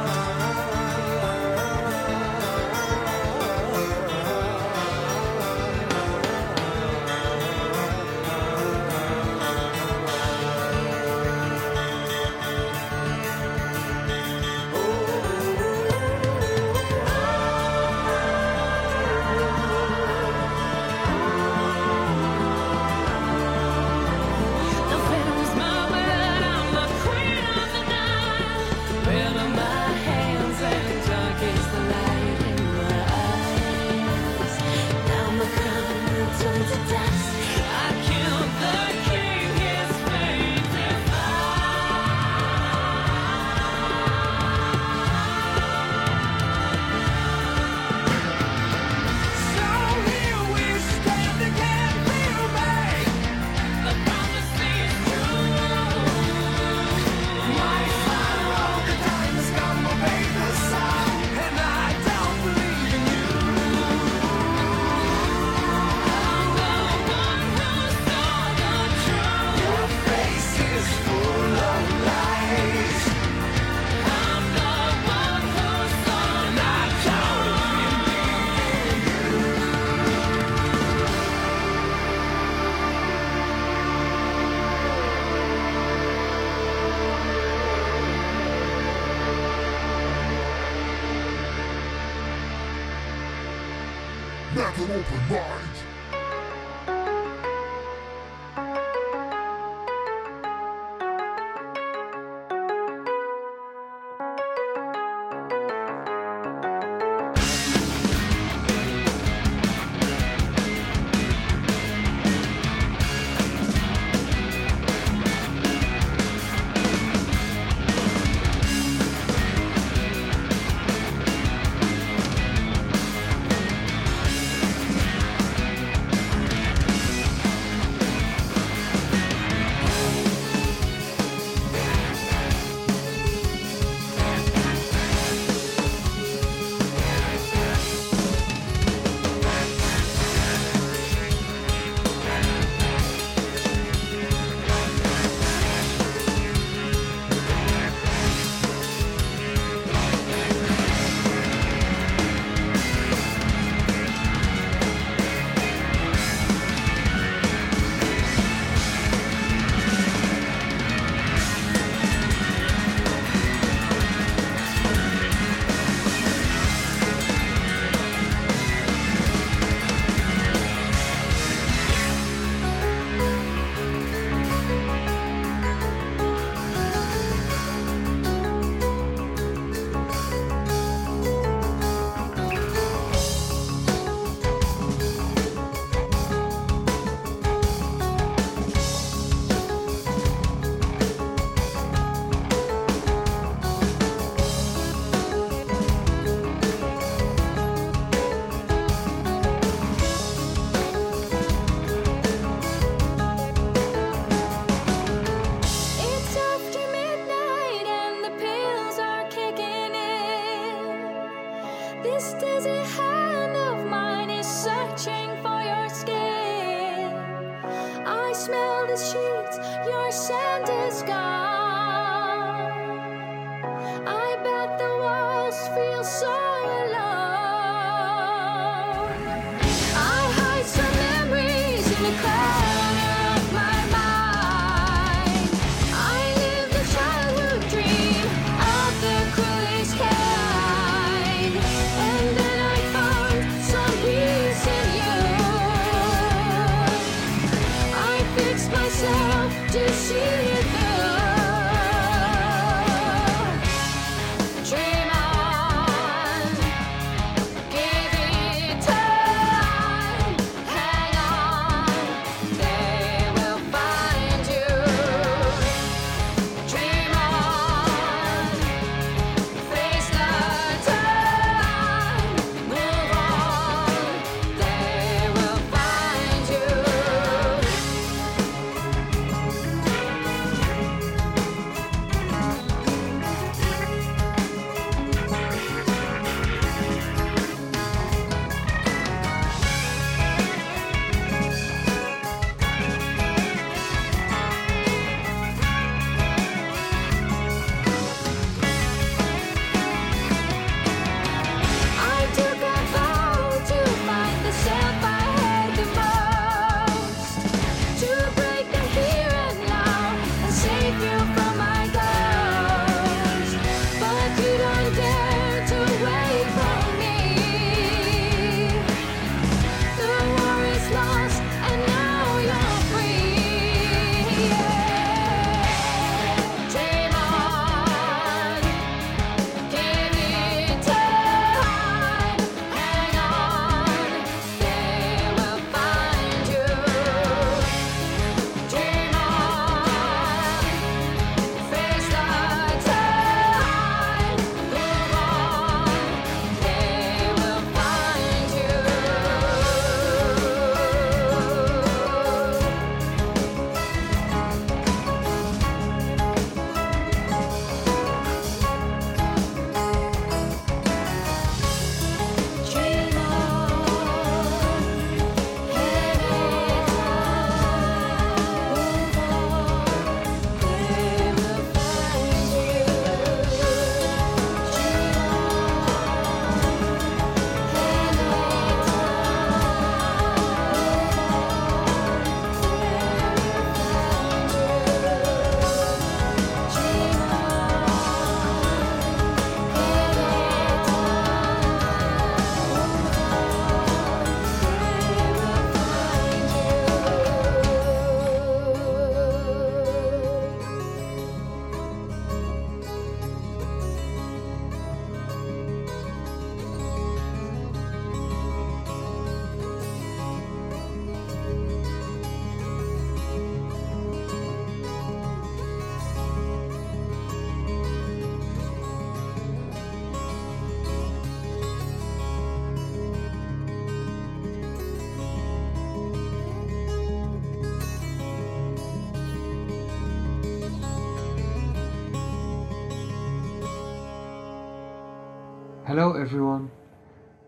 Hello, 435.91 436.12
everyone. 436.12 436.71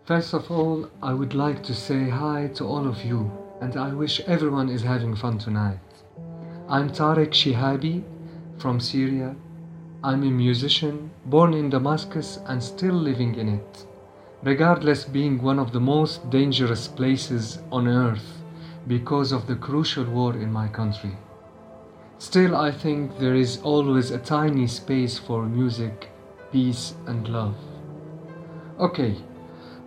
First 0.05 0.35
of 0.35 0.51
all, 0.51 0.91
I 1.01 1.15
would 1.15 1.33
like 1.33 1.63
to 1.63 1.73
say 1.73 2.09
hi 2.09 2.51
to 2.57 2.65
all 2.65 2.89
of 2.89 3.05
you, 3.05 3.31
and 3.61 3.77
I 3.77 3.95
wish 3.95 4.19
everyone 4.27 4.69
is 4.69 4.83
having 4.83 5.15
fun 5.15 5.39
tonight. 5.39 5.79
I'm 6.69 6.91
Tarek 6.91 7.31
Shihabi 7.31 8.03
from 8.59 8.81
Syria. 8.81 9.37
I'm 10.03 10.25
a 10.25 10.31
musician 10.33 11.13
born 11.27 11.55
in 11.55 11.71
Damascus 11.71 12.41
and 12.47 12.61
still 12.61 12.97
living 12.97 13.37
in 13.37 13.49
it, 13.49 13.87
regardless 14.43 15.05
being 15.05 15.41
one 15.41 15.61
of 15.61 15.71
the 15.71 15.87
most 15.95 16.29
dangerous 16.29 16.89
places 16.89 17.61
on 17.71 17.87
earth 17.87 18.43
because 18.89 19.31
of 19.31 19.47
the 19.47 19.55
crucial 19.55 20.07
war 20.07 20.35
in 20.35 20.51
my 20.53 20.67
country. 20.67 21.17
Still, 22.19 22.57
I 22.57 22.73
think 22.73 23.21
there 23.21 23.37
is 23.37 23.61
always 23.63 24.11
a 24.11 24.19
tiny 24.19 24.67
space 24.67 25.17
for 25.17 25.47
music, 25.47 26.11
peace, 26.51 26.95
and 27.07 27.29
love. 27.29 27.55
Okay, 28.79 29.17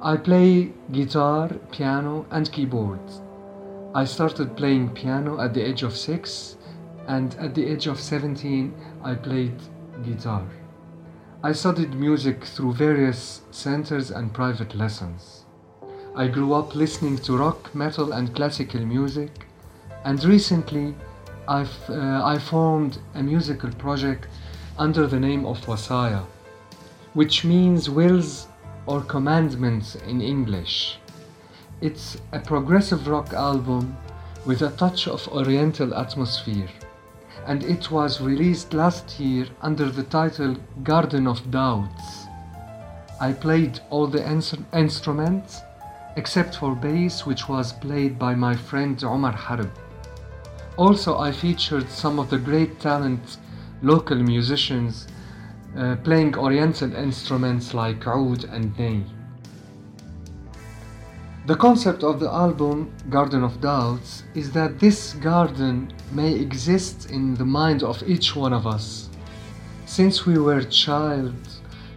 I 0.01 0.15
play 0.15 0.71
guitar, 0.91 1.49
piano, 1.71 2.25
and 2.29 2.51
keyboards. 2.51 3.21
I 3.95 4.05
started 4.05 4.55
playing 4.55 4.89
piano 4.89 5.39
at 5.41 5.53
the 5.53 5.61
age 5.61 5.81
of 5.81 5.97
six, 5.97 6.57
and 7.07 7.33
at 7.35 7.55
the 7.55 7.65
age 7.65 7.87
of 7.87 7.99
17, 7.99 8.73
I 9.03 9.15
played 9.15 9.59
guitar. 10.03 10.45
I 11.43 11.51
studied 11.53 11.95
music 11.95 12.45
through 12.45 12.73
various 12.73 13.41
centers 13.51 14.11
and 14.11 14.33
private 14.33 14.75
lessons. 14.75 15.45
I 16.15 16.27
grew 16.27 16.53
up 16.53 16.75
listening 16.75 17.17
to 17.19 17.37
rock, 17.37 17.73
metal, 17.73 18.13
and 18.13 18.35
classical 18.35 18.85
music, 18.85 19.47
and 20.03 20.23
recently 20.23 20.93
I've, 21.47 21.89
uh, 21.89 22.21
I 22.23 22.37
formed 22.37 22.99
a 23.15 23.23
musical 23.23 23.71
project 23.71 24.27
under 24.77 25.07
the 25.07 25.19
name 25.19 25.45
of 25.45 25.59
Wasaya, 25.65 26.23
which 27.13 27.43
means 27.43 27.89
wills 27.89 28.47
or 28.87 29.01
commandments 29.01 29.95
in 30.07 30.21
English. 30.21 30.99
It's 31.81 32.17
a 32.31 32.39
progressive 32.39 33.07
rock 33.07 33.33
album 33.33 33.97
with 34.45 34.61
a 34.61 34.71
touch 34.71 35.07
of 35.07 35.27
oriental 35.27 35.93
atmosphere, 35.93 36.69
and 37.47 37.63
it 37.63 37.91
was 37.91 38.21
released 38.21 38.73
last 38.73 39.19
year 39.19 39.47
under 39.61 39.89
the 39.89 40.03
title 40.03 40.55
Garden 40.83 41.27
of 41.27 41.51
Doubts. 41.51 42.25
I 43.19 43.33
played 43.33 43.79
all 43.89 44.07
the 44.07 44.27
ins- 44.27 44.55
instruments 44.73 45.61
except 46.15 46.55
for 46.57 46.75
bass, 46.75 47.25
which 47.25 47.49
was 47.49 47.73
played 47.73 48.17
by 48.17 48.35
my 48.35 48.55
friend 48.55 49.01
Omar 49.03 49.33
Harb. 49.33 49.71
Also, 50.77 51.17
I 51.17 51.31
featured 51.31 51.89
some 51.89 52.19
of 52.19 52.29
the 52.29 52.37
great 52.37 52.79
talent 52.79 53.37
local 53.81 54.17
musicians 54.17 55.07
uh, 55.77 55.95
playing 56.03 56.37
oriental 56.37 56.93
instruments 56.95 57.73
like 57.73 58.07
oud 58.07 58.45
and 58.45 58.77
ney. 58.77 59.03
The 61.47 61.55
concept 61.55 62.03
of 62.03 62.19
the 62.19 62.31
album 62.31 62.91
Garden 63.09 63.43
of 63.43 63.61
Doubts 63.61 64.23
is 64.33 64.51
that 64.53 64.79
this 64.79 65.13
garden 65.13 65.93
may 66.11 66.33
exist 66.33 67.11
in 67.11 67.35
the 67.35 67.45
mind 67.45 67.83
of 67.83 68.01
each 68.07 68.35
one 68.35 68.51
of 68.51 68.65
us. 68.65 69.09
Since 69.85 70.25
we 70.25 70.39
were 70.39 70.63
child, 70.63 71.35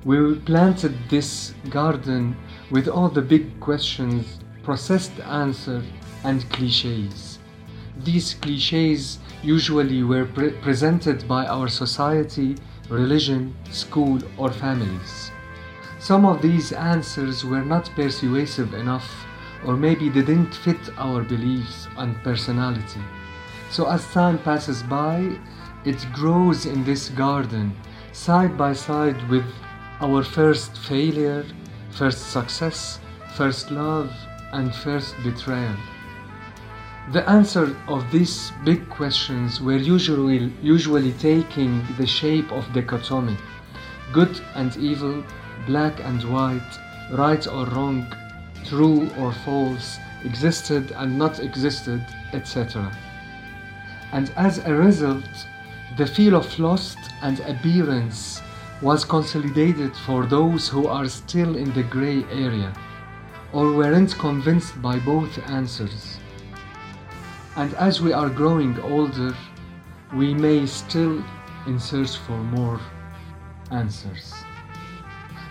we 0.05 0.35
planted 0.35 0.95
this 1.09 1.55
garden 1.71 2.37
with 2.71 2.89
all 2.89 3.09
the 3.09 3.23
big 3.23 3.59
questions, 3.59 4.39
processed 4.63 5.19
answers, 5.21 5.85
and 6.25 6.49
cliches. 6.51 7.39
These 8.05 8.35
cliches 8.35 9.19
usually 9.43 10.03
were 10.03 10.27
pre- 10.27 10.51
presented 10.51 11.27
by 11.27 11.47
our 11.47 11.69
society, 11.69 12.57
religion, 12.89 13.55
school, 13.71 14.19
or 14.37 14.51
families. 14.51 15.31
Some 15.99 16.25
of 16.25 16.41
these 16.43 16.73
answers 16.73 17.45
were 17.45 17.65
not 17.65 17.91
persuasive 17.95 18.73
enough, 18.75 19.27
or 19.65 19.77
maybe 19.77 20.09
they 20.09 20.23
didn't 20.23 20.55
fit 20.55 20.81
our 20.97 21.23
beliefs 21.23 21.89
and 21.97 22.17
personality. 22.23 23.03
So, 23.71 23.89
as 23.91 24.07
time 24.13 24.39
passes 24.39 24.83
by, 24.83 25.39
it 25.85 26.07
grows 26.13 26.67
in 26.67 26.85
this 26.85 27.09
garden, 27.11 27.77
side 28.13 28.57
by 28.57 28.73
side 28.73 29.29
with 29.29 29.45
our 30.01 30.23
first 30.23 30.79
failure, 30.79 31.45
first 31.91 32.31
success, 32.31 33.01
first 33.35 33.71
love, 33.71 34.11
and 34.53 34.75
first 34.75 35.15
betrayal. 35.23 35.77
The 37.11 37.27
answer 37.27 37.75
of 37.89 38.11
these 38.13 38.53
big 38.65 38.87
questions 38.91 39.63
were 39.63 39.79
usually, 39.79 40.53
usually 40.61 41.13
taking 41.13 41.83
the 41.97 42.07
shape 42.07 42.53
of 42.53 42.71
dichotomy 42.75 43.39
good 44.13 44.41
and 44.55 44.77
evil, 44.77 45.25
black 45.67 46.01
and 46.01 46.23
white, 46.25 46.79
right 47.13 47.47
or 47.47 47.65
wrong, 47.67 48.07
true 48.67 49.09
or 49.19 49.33
false, 49.33 49.99
existed 50.23 50.93
and 50.97 51.19
not 51.19 51.41
existed, 51.41 52.05
etc. 52.35 52.91
And 54.13 54.31
as 54.37 54.59
a 54.59 54.75
result, 54.75 55.25
the 55.97 56.07
feel 56.07 56.37
of 56.37 56.59
lost 56.59 56.99
and 57.23 57.41
appearance 57.41 58.43
was 58.83 59.05
consolidated 59.05 59.97
for 59.97 60.27
those 60.27 60.69
who 60.69 60.87
are 60.87 61.09
still 61.09 61.57
in 61.57 61.73
the 61.73 61.83
gray 61.83 62.25
area 62.31 62.73
or 63.53 63.73
weren't 63.73 64.15
convinced 64.19 64.81
by 64.83 64.99
both 64.99 65.39
answers. 65.49 66.18
And 67.59 67.75
as 67.75 68.01
we 68.01 68.13
are 68.13 68.31
growing 68.31 68.79
older, 68.79 69.35
we 70.15 70.33
may 70.33 70.65
still 70.65 71.25
in 71.67 71.81
search 71.81 72.17
for 72.19 72.39
more 72.39 72.81
answers. 73.73 74.33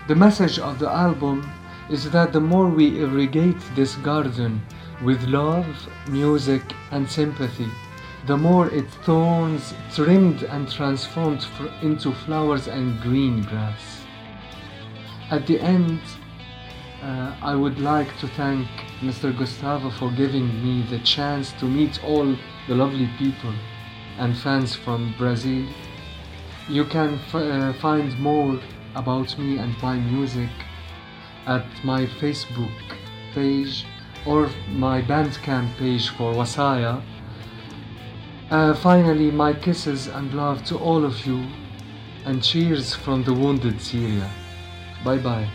The 0.08 0.14
message 0.14 0.58
of 0.58 0.78
the 0.78 0.88
album 0.88 1.46
is 1.90 2.10
that 2.10 2.32
the 2.32 2.40
more 2.40 2.66
we 2.70 2.98
irrigate 2.98 3.60
this 3.76 3.94
garden 3.96 4.62
with 5.04 5.22
love, 5.24 5.66
music, 6.08 6.62
and 6.92 7.06
sympathy, 7.06 7.68
the 8.26 8.38
more 8.38 8.70
it 8.70 8.90
thorns, 9.04 9.74
trimmed 9.94 10.44
and 10.44 10.66
transformed 10.72 11.46
into 11.82 12.12
flowers 12.24 12.68
and 12.68 12.98
green 13.02 13.42
grass. 13.42 14.00
At 15.30 15.46
the 15.46 15.60
end, 15.60 16.00
uh, 17.02 17.34
I 17.42 17.54
would 17.54 17.78
like 17.78 18.18
to 18.20 18.28
thank 18.28 18.66
Mr. 19.00 19.36
Gustavo 19.36 19.90
for 19.90 20.10
giving 20.10 20.48
me 20.64 20.82
the 20.90 20.98
chance 21.00 21.52
to 21.60 21.64
meet 21.66 22.02
all 22.04 22.36
the 22.66 22.74
lovely 22.74 23.08
people 23.18 23.52
and 24.18 24.36
fans 24.36 24.74
from 24.74 25.14
Brazil. 25.16 25.64
You 26.68 26.84
can 26.84 27.14
f- 27.14 27.34
uh, 27.34 27.72
find 27.74 28.18
more 28.18 28.58
about 28.94 29.38
me 29.38 29.58
and 29.58 29.74
my 29.80 29.94
music 29.96 30.50
at 31.46 31.64
my 31.84 32.06
Facebook 32.06 32.74
page 33.34 33.86
or 34.26 34.50
my 34.70 35.00
Bandcamp 35.00 35.76
page 35.76 36.08
for 36.10 36.32
Wasaya. 36.34 37.00
Uh, 38.50 38.74
finally, 38.74 39.30
my 39.30 39.52
kisses 39.52 40.08
and 40.08 40.34
love 40.34 40.64
to 40.64 40.76
all 40.76 41.04
of 41.04 41.24
you, 41.26 41.46
and 42.24 42.42
cheers 42.42 42.94
from 42.94 43.22
the 43.22 43.32
wounded 43.32 43.80
Syria. 43.80 44.30
Bye 45.04 45.18
bye. 45.18 45.48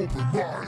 An 0.00 0.59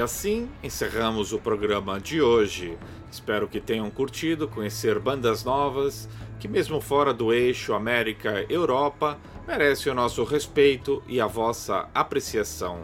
E 0.00 0.02
assim 0.02 0.48
encerramos 0.62 1.34
o 1.34 1.38
programa 1.38 2.00
de 2.00 2.22
hoje. 2.22 2.78
Espero 3.12 3.46
que 3.46 3.60
tenham 3.60 3.90
curtido 3.90 4.48
conhecer 4.48 4.98
bandas 4.98 5.44
novas 5.44 6.08
que, 6.38 6.48
mesmo 6.48 6.80
fora 6.80 7.12
do 7.12 7.34
eixo 7.34 7.74
América-Europa, 7.74 9.18
merecem 9.46 9.92
o 9.92 9.94
nosso 9.94 10.24
respeito 10.24 11.02
e 11.06 11.20
a 11.20 11.26
vossa 11.26 11.86
apreciação. 11.94 12.80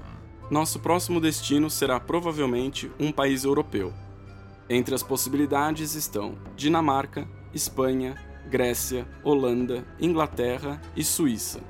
Nosso 0.51 0.81
próximo 0.81 1.21
destino 1.21 1.71
será 1.71 2.01
provavelmente 2.01 2.91
um 2.99 3.13
país 3.13 3.45
europeu. 3.45 3.95
Entre 4.69 4.97
as 4.97 5.03
possibilidades 5.03 5.95
estão 5.95 6.37
Dinamarca, 6.57 7.29
Espanha, 7.55 8.17
Grécia, 8.51 9.07
Holanda, 9.23 9.87
Inglaterra 10.01 10.83
e 10.97 11.05
Suíça. 11.05 11.61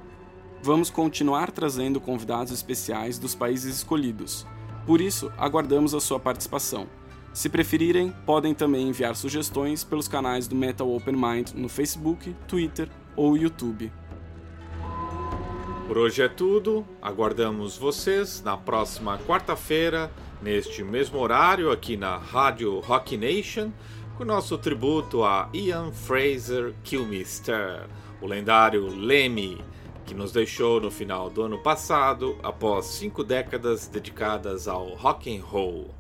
Vamos 0.63 0.89
continuar 0.89 1.51
trazendo 1.51 2.01
convidados 2.01 2.53
especiais 2.53 3.19
dos 3.19 3.35
países 3.35 3.77
escolhidos. 3.77 4.47
Por 4.87 5.03
isso, 5.03 5.31
aguardamos 5.37 5.95
a 5.95 6.01
sua 6.01 6.19
participação. 6.19 6.89
Se 7.33 7.49
preferirem, 7.49 8.13
podem 8.27 8.55
também 8.55 8.89
enviar 8.89 9.15
sugestões 9.15 9.85
pelos 9.85 10.09
canais 10.09 10.49
do 10.49 10.57
Metal 10.57 10.89
Open 10.91 11.15
Mind 11.15 11.51
no 11.55 11.69
Facebook, 11.69 12.35
Twitter 12.49 12.89
ou 13.15 13.37
YouTube. 13.37 13.93
Por 15.87 15.97
hoje 15.97 16.21
é 16.21 16.29
tudo. 16.29 16.87
Aguardamos 17.01 17.79
vocês 17.79 18.43
na 18.43 18.57
próxima 18.57 19.19
quarta-feira, 19.19 20.11
neste 20.43 20.83
mesmo 20.83 21.19
horário, 21.19 21.71
aqui 21.71 21.97
na 21.97 22.19
Rádio 22.19 22.81
Rock 22.81 23.17
Nation, 23.17 23.73
com 24.17 24.25
nosso 24.25 24.59
tributo 24.59 25.25
a 25.25 25.49
Ian 25.55 25.91
Fraser 25.93 26.75
Kilmister, 26.85 27.87
o 28.21 28.27
lendário 28.27 28.87
Lemmy, 28.87 29.65
que 30.05 30.13
nos 30.13 30.31
deixou 30.33 30.81
no 30.81 30.91
final 30.91 31.31
do 31.31 31.43
ano 31.43 31.59
passado, 31.59 32.37
após 32.43 32.85
cinco 32.87 33.25
décadas 33.25 33.87
dedicadas 33.87 34.69
ao 34.69 34.89
rock 34.95 35.35
and 35.35 35.43
roll. 35.43 35.98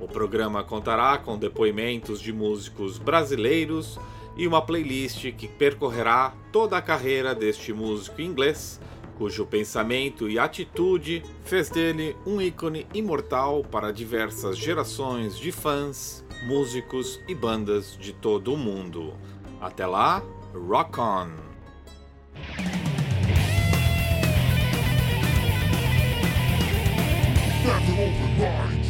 O 0.00 0.06
programa 0.06 0.62
contará 0.62 1.16
com 1.18 1.38
depoimentos 1.38 2.20
de 2.20 2.32
músicos 2.32 2.98
brasileiros 2.98 3.98
e 4.36 4.46
uma 4.46 4.60
playlist 4.60 5.32
que 5.32 5.48
percorrerá 5.48 6.34
toda 6.52 6.76
a 6.76 6.82
carreira 6.82 7.34
deste 7.34 7.72
músico 7.72 8.20
inglês, 8.20 8.78
cujo 9.16 9.46
pensamento 9.46 10.28
e 10.28 10.38
atitude 10.38 11.22
fez 11.44 11.70
dele 11.70 12.14
um 12.26 12.40
ícone 12.40 12.86
imortal 12.92 13.64
para 13.64 13.92
diversas 13.92 14.58
gerações 14.58 15.38
de 15.38 15.50
fãs, 15.50 16.22
músicos 16.46 17.18
e 17.26 17.34
bandas 17.34 17.96
de 17.98 18.12
todo 18.12 18.52
o 18.52 18.56
mundo. 18.58 19.14
Até 19.58 19.86
lá, 19.86 20.22
rock 20.54 21.00
on! 21.00 21.46
Mind. 28.36 28.85